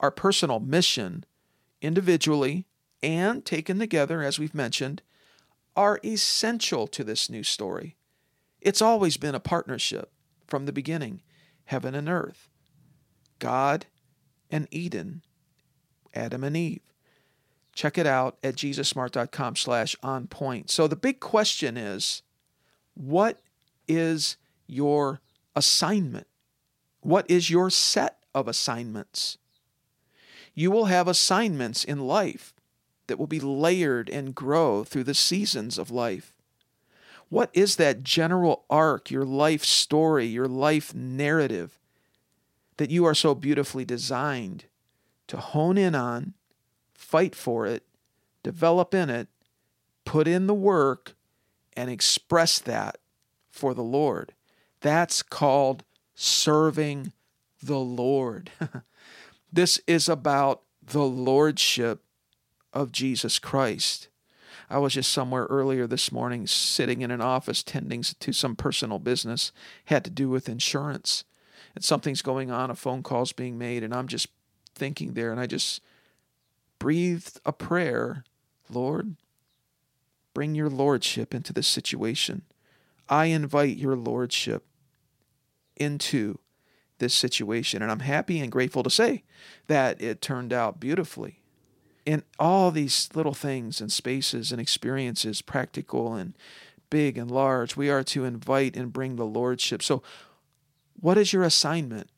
our 0.00 0.10
personal 0.10 0.58
mission, 0.58 1.24
individually 1.80 2.66
and 3.00 3.44
taken 3.44 3.78
together, 3.78 4.22
as 4.22 4.40
we've 4.40 4.54
mentioned, 4.54 5.02
are 5.78 6.00
essential 6.04 6.88
to 6.88 7.04
this 7.04 7.30
new 7.30 7.44
story. 7.44 7.94
It's 8.60 8.82
always 8.82 9.16
been 9.16 9.36
a 9.36 9.40
partnership 9.40 10.10
from 10.44 10.66
the 10.66 10.72
beginning, 10.72 11.22
heaven 11.66 11.94
and 11.94 12.08
earth, 12.08 12.48
God 13.38 13.86
and 14.50 14.66
Eden, 14.72 15.22
Adam 16.12 16.42
and 16.42 16.56
Eve. 16.56 16.82
Check 17.76 17.96
it 17.96 18.08
out 18.08 18.38
at 18.42 18.56
jesussmart.com 18.56 19.54
slash 19.54 19.94
on 20.02 20.26
point. 20.26 20.68
So 20.68 20.88
the 20.88 20.96
big 20.96 21.20
question 21.20 21.76
is, 21.76 22.22
what 22.94 23.38
is 23.86 24.36
your 24.66 25.20
assignment? 25.54 26.26
What 27.02 27.30
is 27.30 27.50
your 27.50 27.70
set 27.70 28.18
of 28.34 28.48
assignments? 28.48 29.38
You 30.56 30.72
will 30.72 30.86
have 30.86 31.06
assignments 31.06 31.84
in 31.84 32.00
life 32.00 32.52
that 33.08 33.18
will 33.18 33.26
be 33.26 33.40
layered 33.40 34.08
and 34.08 34.34
grow 34.34 34.84
through 34.84 35.04
the 35.04 35.14
seasons 35.14 35.76
of 35.76 35.90
life? 35.90 36.32
What 37.28 37.50
is 37.52 37.76
that 37.76 38.04
general 38.04 38.64
arc, 38.70 39.10
your 39.10 39.24
life 39.24 39.64
story, 39.64 40.26
your 40.26 40.48
life 40.48 40.94
narrative 40.94 41.78
that 42.78 42.90
you 42.90 43.04
are 43.04 43.14
so 43.14 43.34
beautifully 43.34 43.84
designed 43.84 44.64
to 45.26 45.36
hone 45.36 45.76
in 45.76 45.94
on, 45.94 46.34
fight 46.94 47.34
for 47.34 47.66
it, 47.66 47.82
develop 48.42 48.94
in 48.94 49.10
it, 49.10 49.28
put 50.04 50.26
in 50.26 50.46
the 50.46 50.54
work, 50.54 51.14
and 51.76 51.90
express 51.90 52.58
that 52.60 52.98
for 53.50 53.74
the 53.74 53.82
Lord? 53.82 54.32
That's 54.80 55.22
called 55.22 55.84
serving 56.14 57.12
the 57.62 57.78
Lord. 57.78 58.50
this 59.52 59.80
is 59.86 60.08
about 60.08 60.62
the 60.82 61.04
Lordship 61.04 62.02
of 62.72 62.92
Jesus 62.92 63.38
Christ. 63.38 64.08
I 64.70 64.78
was 64.78 64.94
just 64.94 65.12
somewhere 65.12 65.44
earlier 65.44 65.86
this 65.86 66.12
morning 66.12 66.46
sitting 66.46 67.00
in 67.00 67.10
an 67.10 67.20
office 67.20 67.62
tending 67.62 68.02
to 68.02 68.32
some 68.32 68.56
personal 68.56 68.98
business, 68.98 69.52
had 69.86 70.04
to 70.04 70.10
do 70.10 70.28
with 70.28 70.48
insurance. 70.48 71.24
And 71.74 71.84
something's 71.84 72.22
going 72.22 72.50
on, 72.50 72.70
a 72.70 72.74
phone 72.74 73.02
call's 73.02 73.32
being 73.32 73.56
made, 73.56 73.82
and 73.82 73.94
I'm 73.94 74.08
just 74.08 74.28
thinking 74.74 75.14
there, 75.14 75.30
and 75.30 75.40
I 75.40 75.46
just 75.46 75.80
breathed 76.78 77.40
a 77.44 77.52
prayer 77.52 78.24
Lord, 78.70 79.16
bring 80.34 80.54
your 80.54 80.68
lordship 80.68 81.34
into 81.34 81.52
this 81.52 81.66
situation. 81.66 82.42
I 83.08 83.26
invite 83.26 83.76
your 83.76 83.96
lordship 83.96 84.64
into 85.76 86.38
this 86.98 87.14
situation. 87.14 87.82
And 87.82 87.90
I'm 87.90 88.00
happy 88.00 88.40
and 88.40 88.52
grateful 88.52 88.82
to 88.82 88.90
say 88.90 89.22
that 89.68 90.00
it 90.00 90.20
turned 90.20 90.52
out 90.52 90.80
beautifully 90.80 91.40
in 92.08 92.22
all 92.38 92.70
these 92.70 93.10
little 93.12 93.34
things 93.34 93.82
and 93.82 93.92
spaces 93.92 94.50
and 94.50 94.58
experiences, 94.58 95.42
practical 95.42 96.14
and 96.14 96.32
big 96.88 97.18
and 97.18 97.30
large, 97.30 97.76
we 97.76 97.90
are 97.90 98.02
to 98.02 98.24
invite 98.24 98.78
and 98.78 98.94
bring 98.94 99.16
the 99.16 99.26
Lordship. 99.26 99.82
So, 99.82 100.02
what 100.98 101.18
is 101.18 101.34
your 101.34 101.42
assignment? 101.42 102.08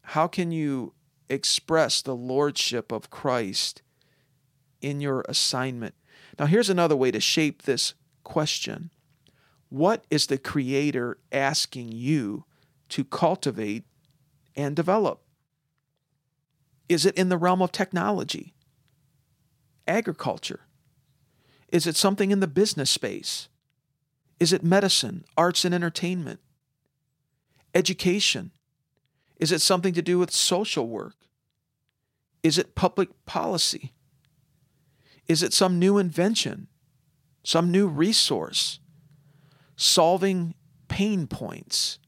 How 0.00 0.28
can 0.28 0.50
you 0.50 0.94
express 1.28 2.00
the 2.00 2.16
Lordship 2.16 2.90
of 2.90 3.10
Christ 3.10 3.82
in 4.80 5.02
your 5.02 5.26
assignment? 5.28 5.94
Now, 6.38 6.46
here's 6.46 6.70
another 6.70 6.96
way 6.96 7.10
to 7.10 7.20
shape 7.20 7.64
this 7.64 7.92
question 8.24 8.90
What 9.68 10.06
is 10.08 10.28
the 10.28 10.38
Creator 10.38 11.18
asking 11.30 11.92
you 11.92 12.46
to 12.88 13.04
cultivate 13.04 13.84
and 14.56 14.74
develop? 14.74 15.20
Is 16.88 17.04
it 17.04 17.14
in 17.14 17.28
the 17.28 17.36
realm 17.36 17.60
of 17.60 17.72
technology? 17.72 18.54
Agriculture? 19.88 20.60
Is 21.68 21.86
it 21.86 21.96
something 21.96 22.30
in 22.30 22.40
the 22.40 22.46
business 22.46 22.90
space? 22.90 23.48
Is 24.38 24.52
it 24.52 24.62
medicine, 24.62 25.24
arts 25.36 25.64
and 25.64 25.74
entertainment? 25.74 26.40
Education? 27.74 28.52
Is 29.38 29.52
it 29.52 29.60
something 29.60 29.94
to 29.94 30.02
do 30.02 30.18
with 30.18 30.30
social 30.30 30.88
work? 30.88 31.14
Is 32.42 32.58
it 32.58 32.74
public 32.74 33.08
policy? 33.26 33.92
Is 35.26 35.42
it 35.42 35.52
some 35.52 35.78
new 35.78 35.98
invention, 35.98 36.68
some 37.42 37.70
new 37.70 37.86
resource, 37.86 38.80
solving 39.76 40.54
pain 40.88 41.26
points, 41.26 41.98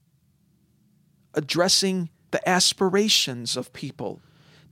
addressing 1.35 2.09
the 2.31 2.49
aspirations 2.49 3.57
of 3.57 3.73
people? 3.73 4.21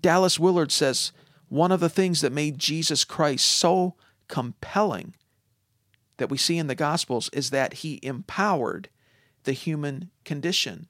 Dallas 0.00 0.38
Willard 0.38 0.72
says 0.72 1.12
one 1.48 1.72
of 1.72 1.80
the 1.80 1.88
things 1.88 2.20
that 2.20 2.32
made 2.32 2.58
Jesus 2.58 3.04
Christ 3.04 3.46
so 3.48 3.94
compelling 4.28 5.14
that 6.18 6.30
we 6.30 6.36
see 6.36 6.58
in 6.58 6.66
the 6.66 6.74
Gospels 6.74 7.30
is 7.32 7.50
that 7.50 7.74
he 7.74 8.00
empowered 8.02 8.88
the 9.44 9.52
human 9.52 10.10
condition. 10.24 10.88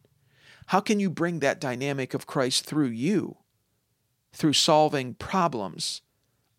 How 0.66 0.80
can 0.80 1.00
you 1.00 1.10
bring 1.10 1.38
that 1.38 1.60
dynamic 1.60 2.12
of 2.12 2.26
Christ 2.26 2.64
through 2.64 2.88
you? 2.88 3.36
Through 4.32 4.54
solving 4.54 5.14
problems, 5.14 6.02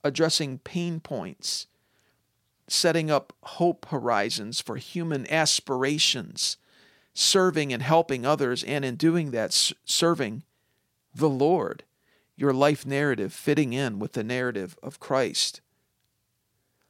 addressing 0.04 0.60
pain 0.60 1.00
points, 1.00 1.68
setting 2.68 3.12
up 3.12 3.34
hope 3.44 3.88
horizons 3.90 4.62
for 4.62 4.78
human 4.78 5.32
aspirations, 5.32 6.58
serving 7.14 7.74
and 7.74 7.84
helping 7.84 8.26
others, 8.26 8.64
and 8.64 8.86
in 8.86 8.96
doing 8.96 9.32
that, 9.32 9.54
serving 9.86 10.44
the 11.14 11.30
Lord 11.30 11.84
your 12.40 12.54
life 12.54 12.86
narrative 12.86 13.34
fitting 13.34 13.74
in 13.74 14.00
with 14.00 14.14
the 14.14 14.24
narrative 14.24 14.78
of 14.82 15.00
Christ. 15.00 15.60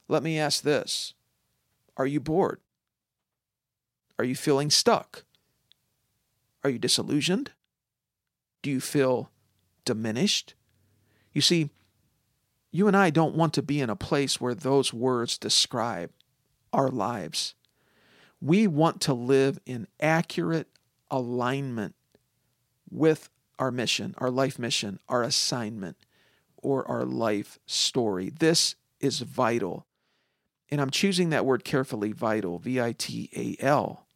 Let 0.07 0.21
me 0.21 0.37
ask 0.37 0.61
this 0.61 1.13
Are 1.97 2.05
you 2.05 2.19
bored? 2.19 2.59
Are 4.19 4.25
you 4.25 4.35
feeling 4.35 4.69
stuck? 4.69 5.23
Are 6.63 6.69
you 6.69 6.77
disillusioned? 6.77 7.51
Do 8.61 8.69
you 8.69 8.81
feel 8.81 9.31
diminished? 9.85 10.53
You 11.33 11.41
see, 11.41 11.69
you 12.71 12.87
and 12.87 12.95
I 12.95 13.09
don't 13.09 13.35
want 13.35 13.53
to 13.53 13.63
be 13.63 13.79
in 13.79 13.89
a 13.89 13.95
place 13.95 14.39
where 14.39 14.53
those 14.53 14.93
words 14.93 15.37
describe 15.37 16.11
our 16.73 16.89
lives. 16.89 17.55
We 18.41 18.67
want 18.67 19.01
to 19.01 19.13
live 19.13 19.59
in 19.65 19.87
accurate 19.99 20.67
alignment 21.09 21.95
with 22.91 23.29
our 23.59 23.71
mission, 23.71 24.15
our 24.17 24.31
life 24.31 24.57
mission, 24.57 24.99
our 25.07 25.21
assignment, 25.21 25.97
or 26.57 26.87
our 26.87 27.05
life 27.05 27.59
story. 27.67 28.29
This 28.29 28.75
is 28.99 29.19
vital. 29.19 29.85
And 30.71 30.81
I'm 30.81 30.89
choosing 30.89 31.29
that 31.29 31.45
word 31.45 31.63
carefully 31.63 32.11
vital, 32.11 32.57
V 32.57 32.81
I 32.81 32.93
T 32.93 33.29
A 33.35 33.63
L. 33.63 34.07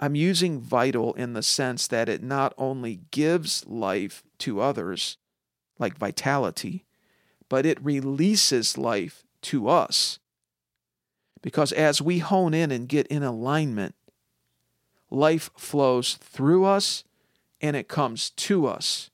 I'm 0.00 0.14
using 0.14 0.60
vital 0.60 1.14
in 1.14 1.34
the 1.34 1.42
sense 1.42 1.86
that 1.86 2.08
it 2.08 2.22
not 2.22 2.52
only 2.58 3.00
gives 3.10 3.64
life 3.66 4.24
to 4.38 4.60
others, 4.60 5.16
like 5.78 5.96
vitality, 5.96 6.84
but 7.48 7.64
it 7.64 7.82
releases 7.82 8.76
life 8.76 9.24
to 9.42 9.68
us. 9.68 10.18
Because 11.42 11.72
as 11.72 12.02
we 12.02 12.18
hone 12.18 12.54
in 12.54 12.70
and 12.70 12.88
get 12.88 13.06
in 13.06 13.22
alignment, 13.22 13.94
life 15.10 15.50
flows 15.56 16.14
through 16.14 16.64
us 16.64 17.04
and 17.60 17.76
it 17.76 17.88
comes 17.88 18.30
to 18.30 18.66
us. 18.66 19.10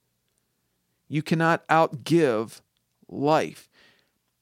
You 1.09 1.23
cannot 1.23 1.67
outgive 1.69 2.61
life. 3.09 3.69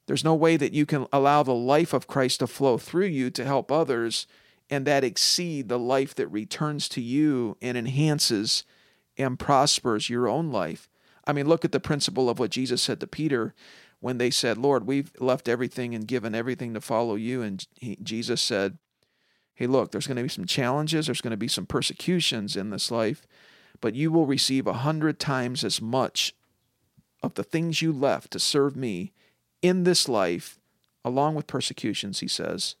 There's 0.07 0.23
no 0.23 0.35
way 0.35 0.57
that 0.57 0.73
you 0.73 0.85
can 0.85 1.07
allow 1.13 1.43
the 1.43 1.53
life 1.53 1.93
of 1.93 2.07
Christ 2.07 2.39
to 2.39 2.47
flow 2.47 2.77
through 2.77 3.05
you 3.05 3.29
to 3.31 3.45
help 3.45 3.71
others 3.71 4.27
and 4.69 4.85
that 4.85 5.03
exceed 5.03 5.67
the 5.67 5.79
life 5.79 6.15
that 6.15 6.27
returns 6.27 6.87
to 6.89 7.01
you 7.01 7.57
and 7.61 7.77
enhances 7.77 8.63
and 9.17 9.37
prospers 9.37 10.09
your 10.09 10.27
own 10.27 10.51
life. 10.51 10.89
I 11.25 11.33
mean, 11.33 11.47
look 11.47 11.65
at 11.65 11.71
the 11.71 11.79
principle 11.79 12.29
of 12.29 12.39
what 12.39 12.51
Jesus 12.51 12.81
said 12.81 12.99
to 12.99 13.07
Peter 13.07 13.53
when 13.99 14.17
they 14.17 14.29
said, 14.29 14.57
Lord, 14.57 14.87
we've 14.87 15.11
left 15.19 15.49
everything 15.49 15.93
and 15.93 16.07
given 16.07 16.33
everything 16.33 16.73
to 16.73 16.81
follow 16.81 17.15
you. 17.15 17.41
And 17.41 17.65
he, 17.75 17.97
Jesus 18.01 18.41
said, 18.41 18.77
Hey, 19.53 19.67
look, 19.67 19.91
there's 19.91 20.07
going 20.07 20.15
to 20.15 20.23
be 20.23 20.29
some 20.29 20.45
challenges, 20.45 21.07
there's 21.07 21.19
going 21.19 21.31
to 21.31 21.37
be 21.37 21.49
some 21.49 21.65
persecutions 21.65 22.55
in 22.55 22.69
this 22.69 22.91
life, 22.91 23.27
but 23.81 23.95
you 23.95 24.11
will 24.11 24.25
receive 24.25 24.67
a 24.67 24.73
hundred 24.73 25.19
times 25.19 25.63
as 25.63 25.81
much 25.81 26.33
of 27.21 27.33
the 27.35 27.43
things 27.43 27.81
you 27.81 27.91
left 27.91 28.31
to 28.31 28.39
serve 28.39 28.75
me 28.75 29.11
in 29.61 29.83
this 29.83 30.07
life, 30.07 30.59
along 31.03 31.35
with 31.35 31.47
persecutions, 31.47 32.19
he 32.19 32.27
says, 32.27 32.75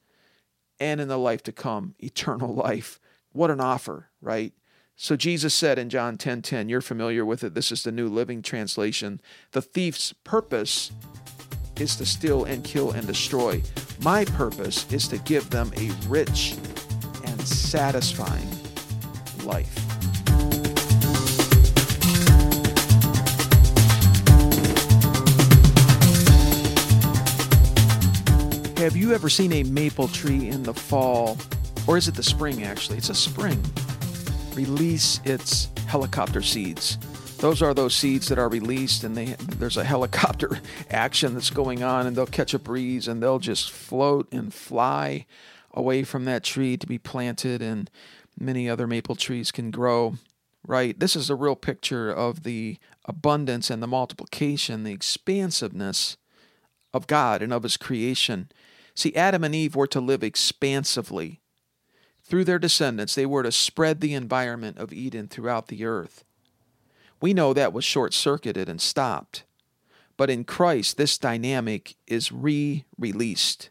and 0.79 1.01
in 1.01 1.07
the 1.07 1.17
life 1.17 1.43
to 1.43 1.51
come, 1.51 1.95
eternal 1.99 2.53
life. 2.53 2.99
What 3.31 3.51
an 3.51 3.59
offer, 3.59 4.09
right? 4.21 4.53
So 4.95 5.15
Jesus 5.15 5.53
said 5.53 5.79
in 5.79 5.89
John 5.89 6.17
10:10, 6.17 6.19
10, 6.19 6.41
10, 6.41 6.69
you're 6.69 6.81
familiar 6.81 7.23
with 7.23 7.43
it. 7.43 7.53
This 7.53 7.71
is 7.71 7.83
the 7.83 7.91
New 7.91 8.09
Living 8.09 8.41
Translation. 8.41 9.21
The 9.51 9.61
thief's 9.61 10.13
purpose 10.25 10.91
is 11.79 11.95
to 11.95 12.05
steal 12.05 12.43
and 12.43 12.63
kill 12.65 12.91
and 12.91 13.07
destroy. 13.07 13.63
My 14.01 14.25
purpose 14.25 14.91
is 14.91 15.07
to 15.07 15.17
give 15.19 15.49
them 15.49 15.71
a 15.77 15.91
rich 16.09 16.57
and 17.23 17.41
satisfying 17.41 18.49
life. 19.45 19.88
Have 28.79 28.95
you 28.95 29.13
ever 29.13 29.27
seen 29.27 29.51
a 29.51 29.63
maple 29.63 30.07
tree 30.07 30.47
in 30.47 30.63
the 30.63 30.73
fall? 30.73 31.37
Or 31.85 31.97
is 31.97 32.07
it 32.07 32.15
the 32.15 32.23
spring 32.23 32.63
actually? 32.63 32.97
It's 32.97 33.09
a 33.09 33.13
spring 33.13 33.61
release 34.55 35.19
its 35.25 35.67
helicopter 35.85 36.41
seeds. 36.41 36.97
Those 37.39 37.61
are 37.61 37.73
those 37.73 37.93
seeds 37.93 38.29
that 38.29 38.39
are 38.39 38.47
released, 38.47 39.03
and 39.03 39.17
they, 39.17 39.35
there's 39.57 39.75
a 39.75 39.83
helicopter 39.83 40.61
action 40.89 41.33
that's 41.33 41.49
going 41.49 41.83
on, 41.83 42.07
and 42.07 42.15
they'll 42.15 42.25
catch 42.25 42.53
a 42.53 42.59
breeze 42.59 43.09
and 43.09 43.21
they'll 43.21 43.39
just 43.39 43.69
float 43.69 44.29
and 44.31 44.53
fly 44.53 45.25
away 45.73 46.03
from 46.03 46.23
that 46.23 46.45
tree 46.45 46.77
to 46.77 46.87
be 46.87 46.97
planted, 46.97 47.61
and 47.61 47.91
many 48.39 48.69
other 48.69 48.87
maple 48.87 49.15
trees 49.15 49.51
can 49.51 49.71
grow. 49.71 50.15
Right? 50.65 50.97
This 50.97 51.17
is 51.17 51.29
a 51.29 51.35
real 51.35 51.57
picture 51.57 52.09
of 52.09 52.43
the 52.43 52.77
abundance 53.03 53.69
and 53.69 53.83
the 53.83 53.87
multiplication, 53.87 54.85
the 54.85 54.93
expansiveness 54.93 56.15
of 56.93 57.07
God 57.07 57.41
and 57.41 57.51
of 57.51 57.63
His 57.63 57.75
creation. 57.75 58.49
See, 58.99 59.15
Adam 59.15 59.45
and 59.45 59.55
Eve 59.55 59.77
were 59.77 59.87
to 59.87 60.01
live 60.01 60.23
expansively 60.23 61.39
through 62.21 62.43
their 62.43 62.59
descendants, 62.59 63.15
they 63.15 63.25
were 63.25 63.43
to 63.43 63.51
spread 63.51 64.01
the 64.01 64.13
environment 64.13 64.77
of 64.77 64.91
Eden 64.91 65.29
throughout 65.29 65.69
the 65.69 65.85
earth. 65.85 66.25
We 67.21 67.33
know 67.33 67.53
that 67.53 67.71
was 67.71 67.85
short 67.85 68.13
circuited 68.13 68.67
and 68.67 68.81
stopped. 68.81 69.45
But 70.17 70.29
in 70.29 70.43
Christ, 70.43 70.97
this 70.97 71.17
dynamic 71.17 71.95
is 72.07 72.33
re 72.33 72.83
released. 72.97 73.69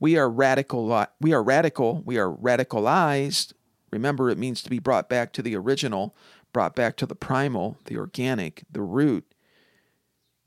We 0.00 0.16
are 0.16 0.30
radical, 0.30 1.06
we 1.20 1.34
are 1.34 1.42
radical, 1.42 2.02
we 2.06 2.16
are 2.16 2.32
radicalized. 2.32 3.52
Remember, 3.90 4.30
it 4.30 4.38
means 4.38 4.62
to 4.62 4.70
be 4.70 4.78
brought 4.78 5.10
back 5.10 5.34
to 5.34 5.42
the 5.42 5.56
original, 5.56 6.16
brought 6.54 6.74
back 6.74 6.96
to 6.96 7.06
the 7.06 7.14
primal, 7.14 7.76
the 7.84 7.98
organic, 7.98 8.64
the 8.72 8.80
root. 8.80 9.30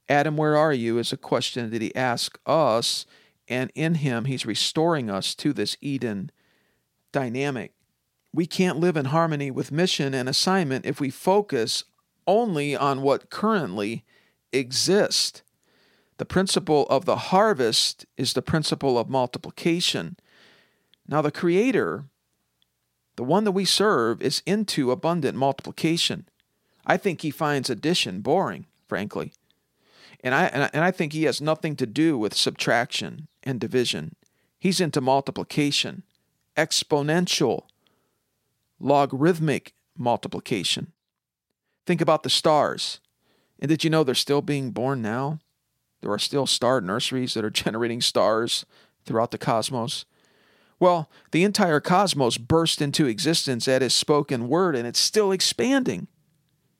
Adam, 0.09 0.37
where 0.37 0.57
are 0.57 0.73
you? 0.73 0.97
is 0.97 1.13
a 1.13 1.17
question 1.17 1.69
that 1.69 1.83
he 1.83 1.95
asks 1.95 2.39
us, 2.47 3.05
and 3.51 3.69
in 3.75 3.95
him, 3.95 4.25
he's 4.25 4.45
restoring 4.45 5.09
us 5.09 5.35
to 5.35 5.51
this 5.51 5.75
Eden 5.81 6.31
dynamic. 7.11 7.73
We 8.33 8.45
can't 8.45 8.79
live 8.79 8.95
in 8.95 9.05
harmony 9.05 9.51
with 9.51 9.73
mission 9.73 10.13
and 10.13 10.29
assignment 10.29 10.85
if 10.85 11.01
we 11.01 11.09
focus 11.09 11.83
only 12.25 12.77
on 12.77 13.01
what 13.01 13.29
currently 13.29 14.05
exists. 14.53 15.43
The 16.17 16.25
principle 16.25 16.87
of 16.89 17.03
the 17.03 17.17
harvest 17.17 18.05
is 18.15 18.31
the 18.31 18.41
principle 18.41 18.97
of 18.97 19.09
multiplication. 19.09 20.15
Now, 21.05 21.21
the 21.21 21.31
Creator, 21.31 22.05
the 23.17 23.23
one 23.23 23.43
that 23.43 23.51
we 23.51 23.65
serve, 23.65 24.21
is 24.21 24.41
into 24.45 24.91
abundant 24.91 25.37
multiplication. 25.37 26.29
I 26.85 26.95
think 26.95 27.19
he 27.19 27.31
finds 27.31 27.69
addition 27.69 28.21
boring, 28.21 28.65
frankly. 28.87 29.33
And 30.23 30.33
I, 30.33 30.69
and 30.73 30.85
I 30.85 30.91
think 30.91 31.11
he 31.11 31.23
has 31.23 31.41
nothing 31.41 31.75
to 31.75 31.85
do 31.85 32.17
with 32.17 32.33
subtraction 32.33 33.27
and 33.43 33.59
division. 33.59 34.15
He's 34.59 34.79
into 34.79 35.01
multiplication 35.01 36.03
exponential, 36.57 37.63
logarithmic 38.79 39.73
multiplication. 39.97 40.91
Think 41.85 42.01
about 42.01 42.23
the 42.23 42.29
stars. 42.29 42.99
And 43.59 43.69
did 43.69 43.83
you 43.83 43.89
know 43.89 44.03
they're 44.03 44.15
still 44.15 44.41
being 44.41 44.71
born 44.71 45.01
now? 45.01 45.39
There 46.01 46.11
are 46.11 46.19
still 46.19 46.47
star 46.47 46.81
nurseries 46.81 47.33
that 47.33 47.45
are 47.45 47.49
generating 47.63 48.01
stars 48.01 48.65
throughout 49.05 49.31
the 49.31 49.37
cosmos. 49.37 50.05
Well, 50.79 51.09
the 51.31 51.43
entire 51.43 51.79
cosmos 51.79 52.37
burst 52.37 52.81
into 52.81 53.05
existence 53.05 53.67
at 53.67 53.83
his 53.83 53.93
spoken 53.93 54.47
word, 54.47 54.75
and 54.75 54.87
it's 54.87 54.99
still 54.99 55.31
expanding. 55.31 56.07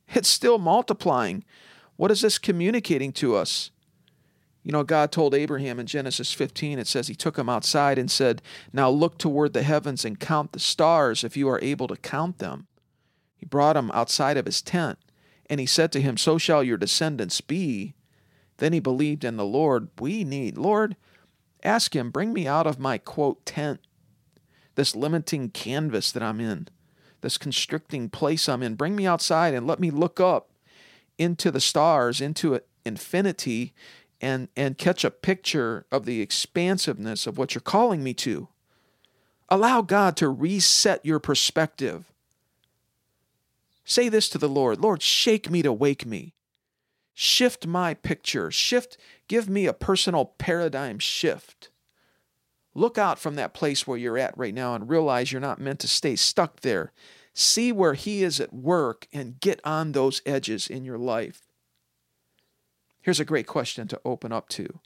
It's 0.07 0.29
still 0.29 0.57
multiplying. 0.57 1.43
What 1.97 2.09
is 2.09 2.21
this 2.21 2.39
communicating 2.39 3.11
to 3.13 3.35
us? 3.35 3.69
You 4.63 4.71
know, 4.71 4.83
God 4.83 5.11
told 5.11 5.33
Abraham 5.33 5.79
in 5.79 5.87
Genesis 5.87 6.33
15, 6.33 6.77
it 6.77 6.87
says 6.87 7.07
he 7.07 7.15
took 7.15 7.37
him 7.37 7.49
outside 7.49 7.97
and 7.97 8.11
said, 8.11 8.41
Now 8.71 8.89
look 8.89 9.17
toward 9.17 9.53
the 9.53 9.63
heavens 9.63 10.05
and 10.05 10.19
count 10.19 10.51
the 10.51 10.59
stars 10.59 11.23
if 11.23 11.35
you 11.35 11.49
are 11.49 11.59
able 11.61 11.87
to 11.87 11.95
count 11.95 12.37
them. 12.37 12.67
He 13.35 13.45
brought 13.45 13.75
him 13.75 13.89
outside 13.91 14.37
of 14.37 14.45
his 14.45 14.61
tent, 14.61 14.99
and 15.49 15.59
he 15.59 15.65
said 15.65 15.91
to 15.93 16.01
him, 16.01 16.15
So 16.15 16.37
shall 16.37 16.63
your 16.63 16.77
descendants 16.77 17.41
be. 17.41 17.95
Then 18.57 18.73
he 18.73 18.79
believed 18.79 19.23
in 19.23 19.37
the 19.37 19.45
Lord. 19.45 19.89
We 19.99 20.23
need, 20.23 20.57
Lord, 20.57 20.95
ask 21.63 21.95
him, 21.95 22.11
bring 22.11 22.31
me 22.31 22.47
out 22.47 22.67
of 22.67 22.77
my 22.77 22.99
quote 22.99 23.43
tent, 23.43 23.79
this 24.75 24.95
limiting 24.95 25.49
canvas 25.49 26.11
that 26.11 26.21
I'm 26.21 26.39
in, 26.39 26.67
this 27.21 27.39
constricting 27.39 28.09
place 28.09 28.47
I'm 28.47 28.61
in. 28.61 28.75
Bring 28.75 28.95
me 28.95 29.07
outside 29.07 29.55
and 29.55 29.65
let 29.65 29.79
me 29.79 29.89
look 29.89 30.19
up 30.19 30.51
into 31.17 31.49
the 31.49 31.59
stars, 31.59 32.21
into 32.21 32.59
infinity 32.85 33.73
and 34.21 34.47
and 34.55 34.77
catch 34.77 35.03
a 35.03 35.11
picture 35.11 35.85
of 35.91 36.05
the 36.05 36.21
expansiveness 36.21 37.27
of 37.27 37.37
what 37.37 37.55
you're 37.55 37.61
calling 37.61 38.03
me 38.03 38.13
to. 38.13 38.47
Allow 39.49 39.81
God 39.81 40.15
to 40.17 40.29
reset 40.29 41.05
your 41.05 41.19
perspective. 41.19 42.05
Say 43.83 44.07
this 44.07 44.29
to 44.29 44.37
the 44.37 44.47
Lord, 44.47 44.79
Lord, 44.79 45.01
shake 45.01 45.49
me 45.49 45.61
to 45.63 45.73
wake 45.73 46.05
me. 46.05 46.33
Shift 47.13 47.67
my 47.67 47.93
picture. 47.93 48.49
Shift, 48.51 48.97
give 49.27 49.49
me 49.49 49.65
a 49.65 49.73
personal 49.73 50.25
paradigm 50.25 50.97
shift. 50.99 51.69
Look 52.73 52.97
out 52.97 53.19
from 53.19 53.35
that 53.35 53.53
place 53.53 53.85
where 53.85 53.97
you're 53.97 54.17
at 54.17 54.37
right 54.37 54.53
now 54.53 54.75
and 54.75 54.89
realize 54.89 55.31
you're 55.31 55.41
not 55.41 55.59
meant 55.59 55.79
to 55.81 55.87
stay 55.89 56.15
stuck 56.15 56.61
there. 56.61 56.93
See 57.33 57.71
where 57.71 57.95
He 57.95 58.23
is 58.23 58.39
at 58.39 58.53
work 58.53 59.07
and 59.11 59.39
get 59.39 59.59
on 59.65 59.91
those 59.91 60.21
edges 60.25 60.67
in 60.67 60.85
your 60.85 60.97
life. 60.97 61.50
Here's 63.03 63.19
a 63.19 63.25
great 63.25 63.47
question 63.47 63.87
to 63.87 63.99
open 64.05 64.31
up 64.31 64.47
to 64.49 64.79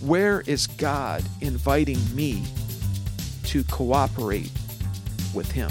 Where 0.00 0.40
is 0.40 0.66
God 0.66 1.22
inviting 1.42 1.98
me 2.14 2.42
to 3.44 3.62
cooperate 3.64 4.50
with 5.34 5.50
Him. 5.52 5.70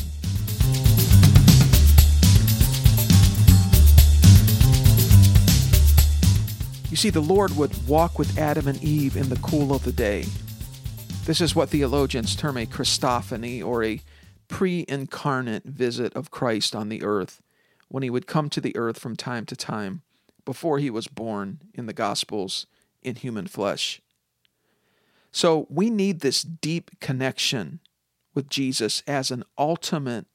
You 6.91 6.97
see, 6.97 7.09
the 7.09 7.21
Lord 7.21 7.55
would 7.55 7.88
walk 7.88 8.19
with 8.19 8.38
Adam 8.38 8.67
and 8.67 8.83
Eve 8.83 9.15
in 9.17 9.29
the 9.29 9.38
cool 9.38 9.73
of 9.73 9.83
the 9.83 9.91
day. 9.91 10.25
This 11.25 11.41
is 11.41 11.55
what 11.55 11.69
theologians 11.69 12.35
term 12.35 12.57
a 12.57 12.65
Christophany 12.65 13.63
or 13.63 13.83
a 13.83 14.01
pre 14.47 14.85
incarnate 14.88 15.63
visit 15.63 16.13
of 16.15 16.29
Christ 16.29 16.75
on 16.75 16.89
the 16.89 17.01
earth 17.01 17.41
when 17.88 18.03
he 18.03 18.09
would 18.12 18.27
come 18.27 18.49
to 18.51 18.62
the 18.62 18.75
earth 18.75 18.99
from 18.99 19.15
time 19.15 19.45
to 19.47 19.55
time 19.55 20.03
before 20.49 20.79
he 20.79 20.89
was 20.89 21.07
born 21.07 21.62
in 21.75 21.85
the 21.85 21.93
Gospels 21.93 22.65
in 23.03 23.15
human 23.15 23.45
flesh. 23.45 24.01
So 25.31 25.67
we 25.69 25.91
need 25.91 26.21
this 26.21 26.41
deep 26.41 26.99
connection 26.99 27.81
with 28.33 28.49
Jesus 28.49 29.03
as 29.05 29.29
an 29.29 29.43
ultimate 29.59 30.25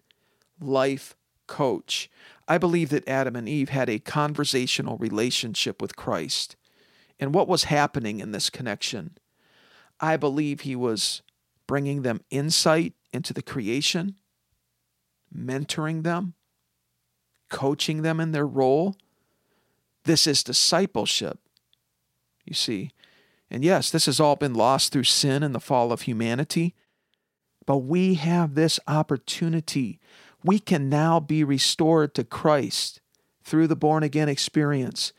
life 0.61 1.17
coach. 1.49 2.09
I 2.47 2.59
believe 2.59 2.91
that 2.91 3.09
Adam 3.09 3.35
and 3.35 3.49
Eve 3.49 3.71
had 3.71 3.89
a 3.89 3.99
conversational 3.99 4.99
relationship 4.99 5.83
with 5.83 5.97
Christ. 5.97 6.55
And 7.19 7.35
what 7.35 7.49
was 7.49 7.65
happening 7.65 8.21
in 8.21 8.31
this 8.31 8.51
connection? 8.51 9.19
I 9.99 10.17
believe 10.17 10.61
he 10.61 10.77
was 10.77 11.23
bringing 11.67 12.03
them 12.03 12.21
insight 12.31 12.93
into 13.13 13.33
the 13.33 13.43
creation, 13.43 14.15
mentoring 15.37 16.05
them, 16.05 16.35
coaching 17.51 18.03
them 18.03 18.21
in 18.21 18.31
their 18.31 18.47
role. 18.47 18.95
This 20.05 20.27
is 20.27 20.43
discipleship, 20.43 21.39
you 22.45 22.55
see. 22.55 22.91
And 23.51 23.65
yes, 23.65 23.91
this 23.91 24.07
has 24.07 24.21
all 24.21 24.37
been 24.37 24.55
lost 24.55 24.93
through 24.93 25.05
sin 25.05 25.43
and 25.43 25.55
the 25.55 25.61
fall 25.61 25.93
of 25.93 26.03
humanity. 26.03 26.75
But 27.67 27.79
we 27.79 28.15
have 28.15 28.55
this 28.55 28.79
opportunity. 28.87 30.01
We 30.43 30.59
can 30.59 30.89
now 30.89 31.21
be 31.21 31.43
restored 31.45 32.15
to 32.15 32.25
Christ 32.25 33.01
through 33.43 33.67
the 33.67 33.77
born 33.77 34.03
again 34.03 34.29
experience 34.29 35.13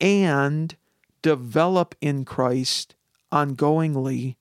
and 0.00 0.76
develop 1.22 1.94
in 2.00 2.24
Christ 2.24 2.94
ongoingly 3.32 4.36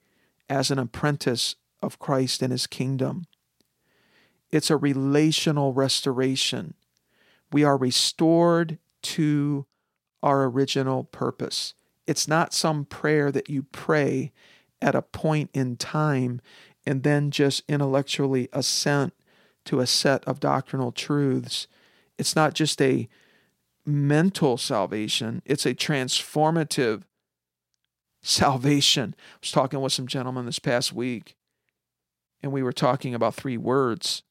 as 0.49 0.69
an 0.69 0.79
apprentice 0.79 1.55
of 1.81 1.99
Christ 1.99 2.41
and 2.41 2.51
his 2.51 2.67
kingdom. 2.67 3.25
It's 4.51 4.69
a 4.69 4.77
relational 4.77 5.73
restoration. 5.73 6.73
We 7.51 7.63
are 7.63 7.77
restored 7.77 8.77
to 9.03 9.65
our 10.21 10.45
original 10.45 11.05
purpose. 11.05 11.73
It's 12.07 12.27
not 12.27 12.53
some 12.53 12.85
prayer 12.85 13.31
that 13.31 13.49
you 13.49 13.63
pray 13.63 14.31
at 14.81 14.95
a 14.95 15.01
point 15.01 15.49
in 15.53 15.77
time 15.77 16.41
and 16.85 17.03
then 17.03 17.31
just 17.31 17.63
intellectually 17.67 18.49
assent 18.51 19.13
to 19.65 19.79
a 19.79 19.87
set 19.87 20.23
of 20.25 20.39
doctrinal 20.39 20.91
truths. 20.91 21.67
It's 22.17 22.35
not 22.35 22.53
just 22.53 22.81
a 22.81 23.07
mental 23.85 24.57
salvation, 24.57 25.41
it's 25.45 25.65
a 25.65 25.73
transformative 25.73 27.03
salvation. 28.21 29.15
I 29.17 29.37
was 29.41 29.51
talking 29.51 29.81
with 29.81 29.93
some 29.93 30.07
gentlemen 30.07 30.45
this 30.45 30.59
past 30.59 30.93
week, 30.93 31.35
and 32.41 32.51
we 32.51 32.63
were 32.63 32.73
talking 32.73 33.15
about 33.15 33.35
three 33.35 33.57
words. 33.57 34.23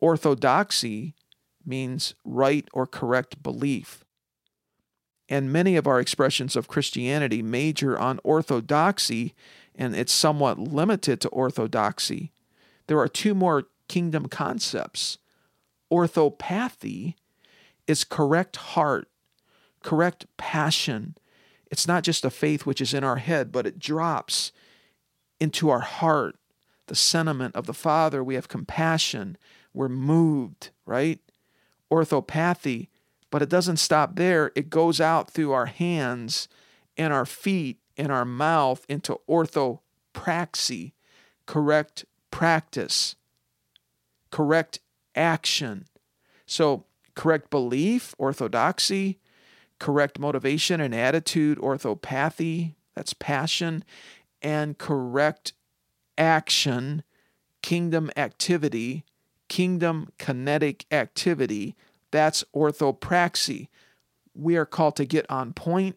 Orthodoxy 0.00 1.14
means 1.66 2.14
right 2.24 2.68
or 2.72 2.86
correct 2.86 3.42
belief. 3.42 4.04
And 5.28 5.52
many 5.52 5.76
of 5.76 5.86
our 5.86 6.00
expressions 6.00 6.56
of 6.56 6.68
Christianity 6.68 7.42
major 7.42 7.98
on 7.98 8.20
orthodoxy, 8.24 9.34
and 9.74 9.94
it's 9.94 10.12
somewhat 10.12 10.58
limited 10.58 11.20
to 11.20 11.28
orthodoxy. 11.28 12.32
There 12.86 12.98
are 12.98 13.08
two 13.08 13.34
more 13.34 13.64
kingdom 13.88 14.26
concepts. 14.26 15.18
Orthopathy 15.90 17.16
is 17.86 18.04
correct 18.04 18.56
heart, 18.56 19.08
correct 19.82 20.26
passion, 20.36 21.14
it's 21.70 21.86
not 21.86 22.02
just 22.02 22.24
a 22.24 22.30
faith 22.30 22.66
which 22.66 22.80
is 22.80 22.94
in 22.94 23.04
our 23.04 23.16
head, 23.16 23.52
but 23.52 23.66
it 23.66 23.78
drops 23.78 24.52
into 25.38 25.70
our 25.70 25.80
heart. 25.80 26.36
The 26.86 26.94
sentiment 26.94 27.54
of 27.54 27.66
the 27.66 27.74
Father, 27.74 28.24
we 28.24 28.34
have 28.34 28.48
compassion, 28.48 29.36
we're 29.74 29.90
moved, 29.90 30.70
right? 30.86 31.20
Orthopathy, 31.90 32.88
but 33.30 33.42
it 33.42 33.48
doesn't 33.48 33.76
stop 33.78 34.16
there. 34.16 34.52
It 34.54 34.70
goes 34.70 35.00
out 35.00 35.30
through 35.30 35.52
our 35.52 35.66
hands 35.66 36.48
and 36.96 37.12
our 37.12 37.26
feet 37.26 37.78
and 37.96 38.10
our 38.10 38.24
mouth 38.24 38.84
into 38.88 39.18
orthopraxy, 39.28 40.92
correct 41.46 42.04
practice, 42.30 43.16
correct 44.30 44.80
action. 45.14 45.86
So, 46.46 46.84
correct 47.14 47.50
belief, 47.50 48.14
orthodoxy, 48.18 49.18
correct 49.78 50.18
motivation 50.18 50.80
and 50.80 50.94
attitude, 50.94 51.58
orthopathy, 51.58 52.74
that's 52.94 53.12
passion, 53.12 53.84
and 54.40 54.78
correct 54.78 55.52
action, 56.16 57.02
kingdom 57.62 58.10
activity, 58.16 59.04
kingdom 59.48 60.08
kinetic 60.18 60.84
activity, 60.90 61.76
that's 62.10 62.44
orthopraxy. 62.54 63.68
We 64.34 64.56
are 64.56 64.66
called 64.66 64.96
to 64.96 65.04
get 65.04 65.26
on 65.30 65.52
point, 65.52 65.96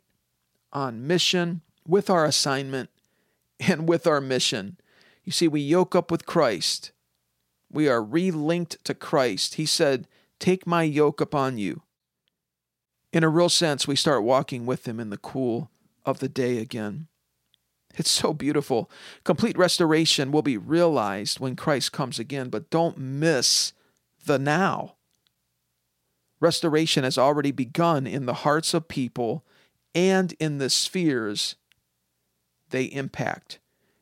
on 0.74 1.06
mission, 1.08 1.62
with 1.88 2.10
our 2.10 2.26
assignment, 2.26 2.90
and 3.60 3.88
with 3.88 4.08
our 4.08 4.22
mission. 4.22 4.78
You 5.24 5.32
see, 5.32 5.48
we 5.48 5.62
yoke 5.62 5.96
up 5.96 6.10
with 6.10 6.26
Christ. 6.26 6.92
We 7.72 7.88
are 7.88 8.04
relinked 8.04 8.82
to 8.84 8.94
Christ. 8.94 9.56
He 9.56 9.66
said, 9.66 10.08
Take 10.40 10.66
my 10.66 10.84
yoke 10.84 11.22
upon 11.22 11.58
you 11.58 11.84
in 13.14 13.24
a 13.24 13.30
real 13.30 13.50
sense, 13.50 13.88
we 13.88 13.96
start 13.96 14.24
walking 14.24 14.66
with 14.66 14.88
Him 14.88 15.00
in 15.00 15.10
the 15.10 15.18
cool 15.18 15.70
of 16.06 16.20
the 16.20 16.30
day 16.30 16.58
again. 16.58 17.08
It's 17.96 18.10
so 18.10 18.34
beautiful. 18.34 18.90
Complete 19.26 19.58
restoration 19.58 20.32
will 20.32 20.42
be 20.42 20.58
realized 20.58 21.40
when 21.40 21.58
Christ 21.58 21.92
comes 21.92 22.20
again, 22.20 22.50
but 22.50 22.70
don't 22.70 22.98
miss 22.98 23.74
the 24.26 24.40
now. 24.40 24.96
Restoration 26.42 27.06
has 27.06 27.18
already 27.18 27.52
begun 27.52 28.06
in 28.06 28.26
the 28.26 28.34
hearts 28.34 28.74
of 28.74 28.90
people 28.90 29.46
and 29.96 30.34
in 30.40 30.58
the 30.58 30.70
spheres 30.70 31.56
they 32.72 32.86
impact. 32.86 33.60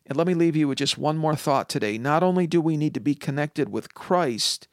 And 0.08 0.17
let 0.17 0.25
me 0.25 0.34
leave 0.34 0.56
you 0.56 0.67
with 0.67 0.80
just 0.80 0.97
one 0.97 1.17
more 1.17 1.36
thought 1.36 1.69
today. 1.69 1.99
Not 1.99 2.23
only 2.23 2.47
do 2.47 2.60
we 2.60 2.78
need 2.78 2.95
to 2.95 2.99
be 2.99 3.13
connected 3.13 3.69
with 3.69 3.93
Christ 3.93 4.67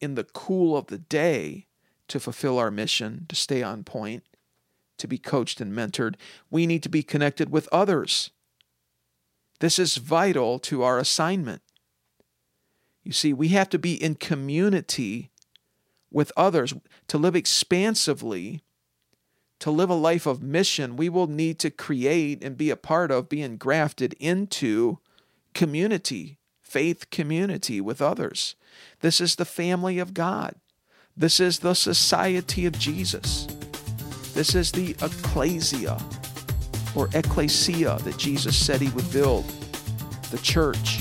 in 0.00 0.16
the 0.16 0.24
cool 0.24 0.76
of 0.76 0.88
the 0.88 0.98
day, 0.98 1.66
to 2.08 2.20
fulfill 2.20 2.58
our 2.58 2.70
mission, 2.70 3.26
to 3.28 3.36
stay 3.36 3.62
on 3.62 3.84
point, 3.84 4.22
to 4.98 5.08
be 5.08 5.18
coached 5.18 5.60
and 5.60 5.72
mentored, 5.72 6.14
we 6.50 6.66
need 6.66 6.82
to 6.82 6.88
be 6.88 7.02
connected 7.02 7.50
with 7.50 7.68
others. 7.72 8.30
This 9.60 9.78
is 9.78 9.96
vital 9.96 10.58
to 10.60 10.82
our 10.82 10.98
assignment. 10.98 11.62
You 13.02 13.12
see, 13.12 13.32
we 13.32 13.48
have 13.48 13.68
to 13.70 13.78
be 13.78 13.94
in 13.94 14.16
community 14.16 15.30
with 16.10 16.32
others 16.36 16.74
to 17.08 17.18
live 17.18 17.36
expansively. 17.36 18.62
To 19.60 19.70
live 19.70 19.88
a 19.88 19.94
life 19.94 20.26
of 20.26 20.42
mission, 20.42 20.96
we 20.96 21.08
will 21.08 21.26
need 21.26 21.58
to 21.60 21.70
create 21.70 22.44
and 22.44 22.58
be 22.58 22.68
a 22.68 22.76
part 22.76 23.10
of 23.10 23.30
being 23.30 23.56
grafted 23.56 24.14
into 24.20 24.98
community, 25.54 26.38
faith 26.60 27.08
community 27.08 27.80
with 27.80 28.02
others. 28.02 28.54
This 29.00 29.18
is 29.18 29.36
the 29.36 29.46
family 29.46 29.98
of 29.98 30.12
God. 30.12 30.56
This 31.16 31.40
is 31.40 31.60
the 31.60 31.72
society 31.72 32.66
of 32.66 32.78
Jesus. 32.78 33.46
This 34.34 34.54
is 34.54 34.70
the 34.72 34.90
ecclesia 35.00 35.98
or 36.94 37.08
ecclesia 37.14 37.98
that 38.04 38.18
Jesus 38.18 38.54
said 38.54 38.82
he 38.82 38.90
would 38.90 39.10
build, 39.10 39.46
the 40.30 40.38
church. 40.42 41.00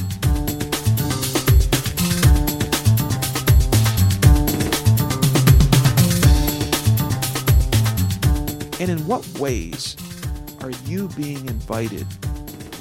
And 8.79 8.89
in 8.89 9.07
what 9.07 9.27
ways 9.39 9.95
are 10.61 10.71
you 10.85 11.07
being 11.09 11.47
invited 11.47 12.05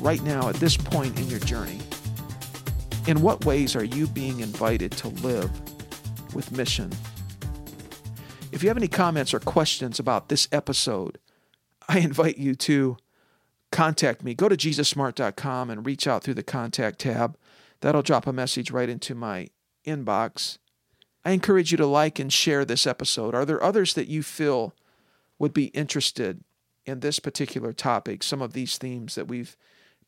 right 0.00 0.22
now 0.22 0.48
at 0.48 0.56
this 0.56 0.76
point 0.76 1.18
in 1.18 1.28
your 1.28 1.38
journey? 1.40 1.78
In 3.06 3.22
what 3.22 3.44
ways 3.44 3.76
are 3.76 3.84
you 3.84 4.06
being 4.08 4.40
invited 4.40 4.90
to 4.92 5.08
live 5.08 5.50
with 6.34 6.50
mission? 6.50 6.90
If 8.50 8.62
you 8.62 8.68
have 8.68 8.76
any 8.76 8.88
comments 8.88 9.32
or 9.32 9.40
questions 9.40 9.98
about 9.98 10.28
this 10.28 10.48
episode, 10.50 11.18
I 11.88 11.98
invite 11.98 12.38
you 12.38 12.54
to 12.56 12.96
contact 13.70 14.24
me. 14.24 14.34
Go 14.34 14.48
to 14.48 14.56
jesussmart.com 14.56 15.70
and 15.70 15.86
reach 15.86 16.06
out 16.06 16.24
through 16.24 16.34
the 16.34 16.42
contact 16.42 17.00
tab. 17.00 17.36
That'll 17.80 18.02
drop 18.02 18.26
a 18.26 18.32
message 18.32 18.70
right 18.70 18.88
into 18.88 19.14
my 19.14 19.48
inbox. 19.86 20.58
I 21.24 21.32
encourage 21.32 21.70
you 21.70 21.76
to 21.78 21.86
like 21.86 22.18
and 22.18 22.32
share 22.32 22.64
this 22.64 22.86
episode. 22.86 23.34
Are 23.34 23.44
there 23.44 23.62
others 23.62 23.94
that 23.94 24.08
you 24.08 24.22
feel 24.22 24.74
would 25.44 25.52
be 25.52 25.66
interested 25.66 26.42
in 26.86 27.00
this 27.00 27.18
particular 27.18 27.74
topic, 27.74 28.22
some 28.22 28.40
of 28.40 28.54
these 28.54 28.78
themes 28.78 29.14
that 29.14 29.28
we've 29.28 29.58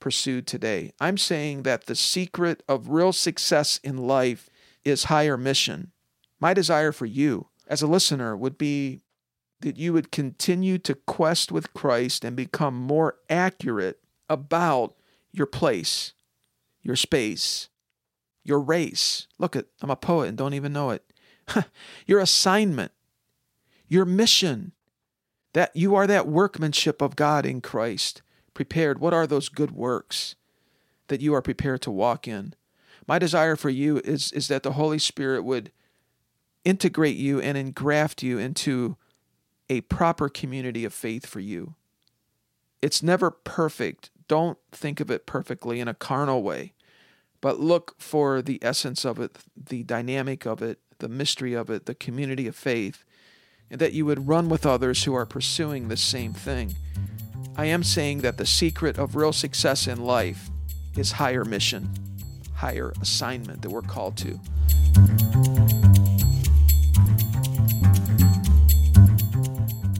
pursued 0.00 0.46
today? 0.46 0.92
I'm 0.98 1.18
saying 1.18 1.64
that 1.64 1.84
the 1.84 1.94
secret 1.94 2.62
of 2.66 2.88
real 2.88 3.12
success 3.12 3.78
in 3.84 3.98
life 3.98 4.48
is 4.82 5.04
higher 5.04 5.36
mission. 5.36 5.92
My 6.40 6.54
desire 6.54 6.90
for 6.90 7.04
you 7.04 7.48
as 7.68 7.82
a 7.82 7.86
listener 7.86 8.34
would 8.34 8.56
be 8.56 9.02
that 9.60 9.76
you 9.76 9.92
would 9.92 10.10
continue 10.10 10.78
to 10.78 10.94
quest 10.94 11.52
with 11.52 11.74
Christ 11.74 12.24
and 12.24 12.34
become 12.34 12.74
more 12.74 13.16
accurate 13.28 14.00
about 14.30 14.94
your 15.32 15.46
place, 15.46 16.14
your 16.80 16.96
space, 16.96 17.68
your 18.42 18.58
race. 18.58 19.26
Look 19.38 19.54
at 19.54 19.66
I'm 19.82 19.90
a 19.90 19.96
poet 19.96 20.30
and 20.30 20.38
don't 20.38 20.54
even 20.54 20.72
know 20.72 20.92
it. 20.92 21.04
your 22.06 22.20
assignment, 22.20 22.92
your 23.86 24.06
mission. 24.06 24.72
That 25.56 25.74
you 25.74 25.94
are 25.94 26.06
that 26.06 26.28
workmanship 26.28 27.00
of 27.00 27.16
God 27.16 27.46
in 27.46 27.62
Christ, 27.62 28.20
prepared. 28.52 28.98
What 28.98 29.14
are 29.14 29.26
those 29.26 29.48
good 29.48 29.70
works 29.70 30.34
that 31.08 31.22
you 31.22 31.32
are 31.32 31.40
prepared 31.40 31.80
to 31.80 31.90
walk 31.90 32.28
in? 32.28 32.52
My 33.08 33.18
desire 33.18 33.56
for 33.56 33.70
you 33.70 34.02
is, 34.04 34.30
is 34.32 34.48
that 34.48 34.62
the 34.62 34.72
Holy 34.72 34.98
Spirit 34.98 35.44
would 35.44 35.72
integrate 36.66 37.16
you 37.16 37.40
and 37.40 37.56
engraft 37.56 38.22
you 38.22 38.36
into 38.36 38.98
a 39.70 39.80
proper 39.80 40.28
community 40.28 40.84
of 40.84 40.92
faith 40.92 41.24
for 41.24 41.40
you. 41.40 41.74
It's 42.82 43.02
never 43.02 43.30
perfect. 43.30 44.10
Don't 44.28 44.58
think 44.72 45.00
of 45.00 45.10
it 45.10 45.24
perfectly 45.24 45.80
in 45.80 45.88
a 45.88 45.94
carnal 45.94 46.42
way, 46.42 46.74
but 47.40 47.58
look 47.58 47.94
for 47.96 48.42
the 48.42 48.58
essence 48.60 49.06
of 49.06 49.18
it, 49.18 49.38
the 49.56 49.84
dynamic 49.84 50.44
of 50.44 50.60
it, 50.60 50.80
the 50.98 51.08
mystery 51.08 51.54
of 51.54 51.70
it, 51.70 51.86
the 51.86 51.94
community 51.94 52.46
of 52.46 52.54
faith, 52.54 53.05
and 53.70 53.80
that 53.80 53.92
you 53.92 54.06
would 54.06 54.28
run 54.28 54.48
with 54.48 54.66
others 54.66 55.04
who 55.04 55.14
are 55.14 55.26
pursuing 55.26 55.88
the 55.88 55.96
same 55.96 56.32
thing. 56.32 56.74
I 57.56 57.66
am 57.66 57.82
saying 57.82 58.20
that 58.20 58.36
the 58.36 58.46
secret 58.46 58.98
of 58.98 59.16
real 59.16 59.32
success 59.32 59.86
in 59.86 60.04
life 60.04 60.50
is 60.96 61.12
higher 61.12 61.44
mission, 61.44 61.90
higher 62.54 62.92
assignment 63.00 63.62
that 63.62 63.70
we're 63.70 63.82
called 63.82 64.16
to. 64.18 64.38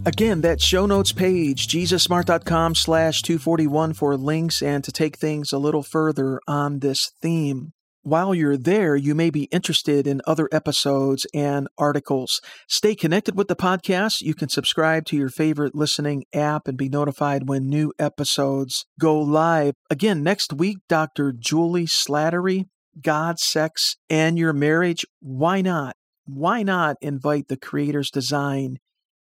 Again, 0.07 0.43
that 0.43 0.61
show 0.61 0.87
notes 0.87 1.11
page, 1.11 1.67
jesussmart.com 1.67 2.77
slash 2.77 3.23
241 3.23 3.93
for 3.95 4.17
links 4.17 4.63
and 4.63 4.85
to 4.85 4.93
take 4.93 5.17
things 5.17 5.53
a 5.53 5.59
little 5.59 5.83
further 5.83 6.41
on 6.47 6.79
this 6.79 7.11
theme. 7.21 7.73
While 8.07 8.37
you're 8.37 8.57
there, 8.57 8.95
you 8.95 9.17
may 9.17 9.31
be 9.31 9.49
interested 9.51 10.07
in 10.07 10.23
other 10.29 10.49
episodes 10.53 11.27
and 11.35 11.67
articles. 11.77 12.41
Stay 12.69 12.95
connected 12.95 13.37
with 13.37 13.49
the 13.49 13.57
podcast. 13.57 14.21
You 14.21 14.33
can 14.33 14.49
subscribe 14.49 15.07
to 15.07 15.17
your 15.17 15.29
favorite 15.29 15.75
listening 15.75 16.23
app 16.33 16.69
and 16.69 16.79
be 16.79 16.89
notified 16.89 17.49
when 17.49 17.69
new 17.69 17.93
episodes 17.99 18.87
go 19.01 19.19
live. 19.19 19.75
Again, 19.91 20.23
next 20.23 20.53
week, 20.53 20.77
Dr. 20.89 21.33
Juli 21.37 21.87
Slattery, 21.87 22.67
God, 23.03 23.41
Sex, 23.41 23.97
and 24.09 24.39
Your 24.39 24.53
Marriage. 24.53 25.05
Why 25.19 25.61
not? 25.61 25.97
Why 26.27 26.63
not 26.63 26.99
invite 27.01 27.49
the 27.49 27.57
Creator's 27.57 28.13
design 28.13 28.77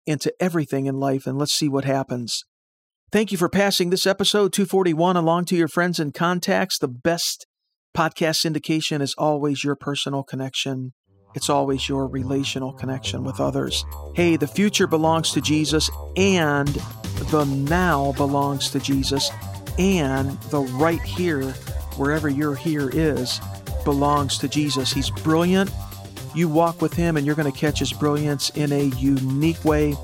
into 0.05 0.32
everything 0.39 0.86
in 0.86 0.99
life 0.99 1.25
and 1.25 1.39
let's 1.39 1.53
see 1.53 1.67
what 1.67 1.86
happens? 1.86 2.43
Thank 3.11 3.32
you 3.32 3.39
for 3.39 3.49
passing 3.49 3.89
this 3.89 4.05
episode 4.05 4.53
241 4.53 5.17
along 5.17 5.45
to 5.45 5.55
your 5.55 5.67
friends 5.67 5.99
and 5.99 6.13
contacts. 6.13 6.78
The 6.78 6.88
best 6.88 7.47
Podcast 7.98 8.45
syndication 8.45 9.02
is 9.02 9.16
always 9.18 9.64
your 9.64 9.76
personal 9.76 10.22
connection. 10.22 10.93
It's 11.34 11.50
always 11.50 11.89
your 11.89 12.06
relational 12.06 12.72
connection 12.72 13.24
with 13.24 13.39
others. 13.39 13.84
Hey, 14.14 14.36
the 14.36 14.45
future 14.45 14.86
belongs 14.86 15.32
to 15.32 15.41
Jesus, 15.41 15.89
and 16.16 16.68
the 17.32 17.43
now 17.45 18.12
belongs 18.12 18.70
to 18.70 18.80
Jesus, 18.80 19.32
and 19.80 20.39
the 20.52 20.60
right 20.60 21.02
here, 21.02 21.41
wherever 21.98 22.30
your 22.30 22.54
here 22.54 22.91
is, 22.93 23.41
belongs 23.84 24.38
to 24.38 24.48
Jesus. 24.48 24.93
He's 24.93 25.10
brilliant. 25.10 25.72
You 26.36 26.50
walk 26.50 26.84
with 26.84 26.93
him, 26.93 27.18
and 27.18 27.26
you're 27.26 27.34
going 27.34 27.52
to 27.52 27.60
catch 27.60 27.80
his 27.80 27.91
brilliance 27.91 28.52
in 28.52 28.72
a 28.74 28.84
unique 29.00 29.66
way. 29.66 29.95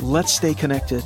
Let's 0.00 0.32
stay 0.32 0.54
connected. 0.54 1.04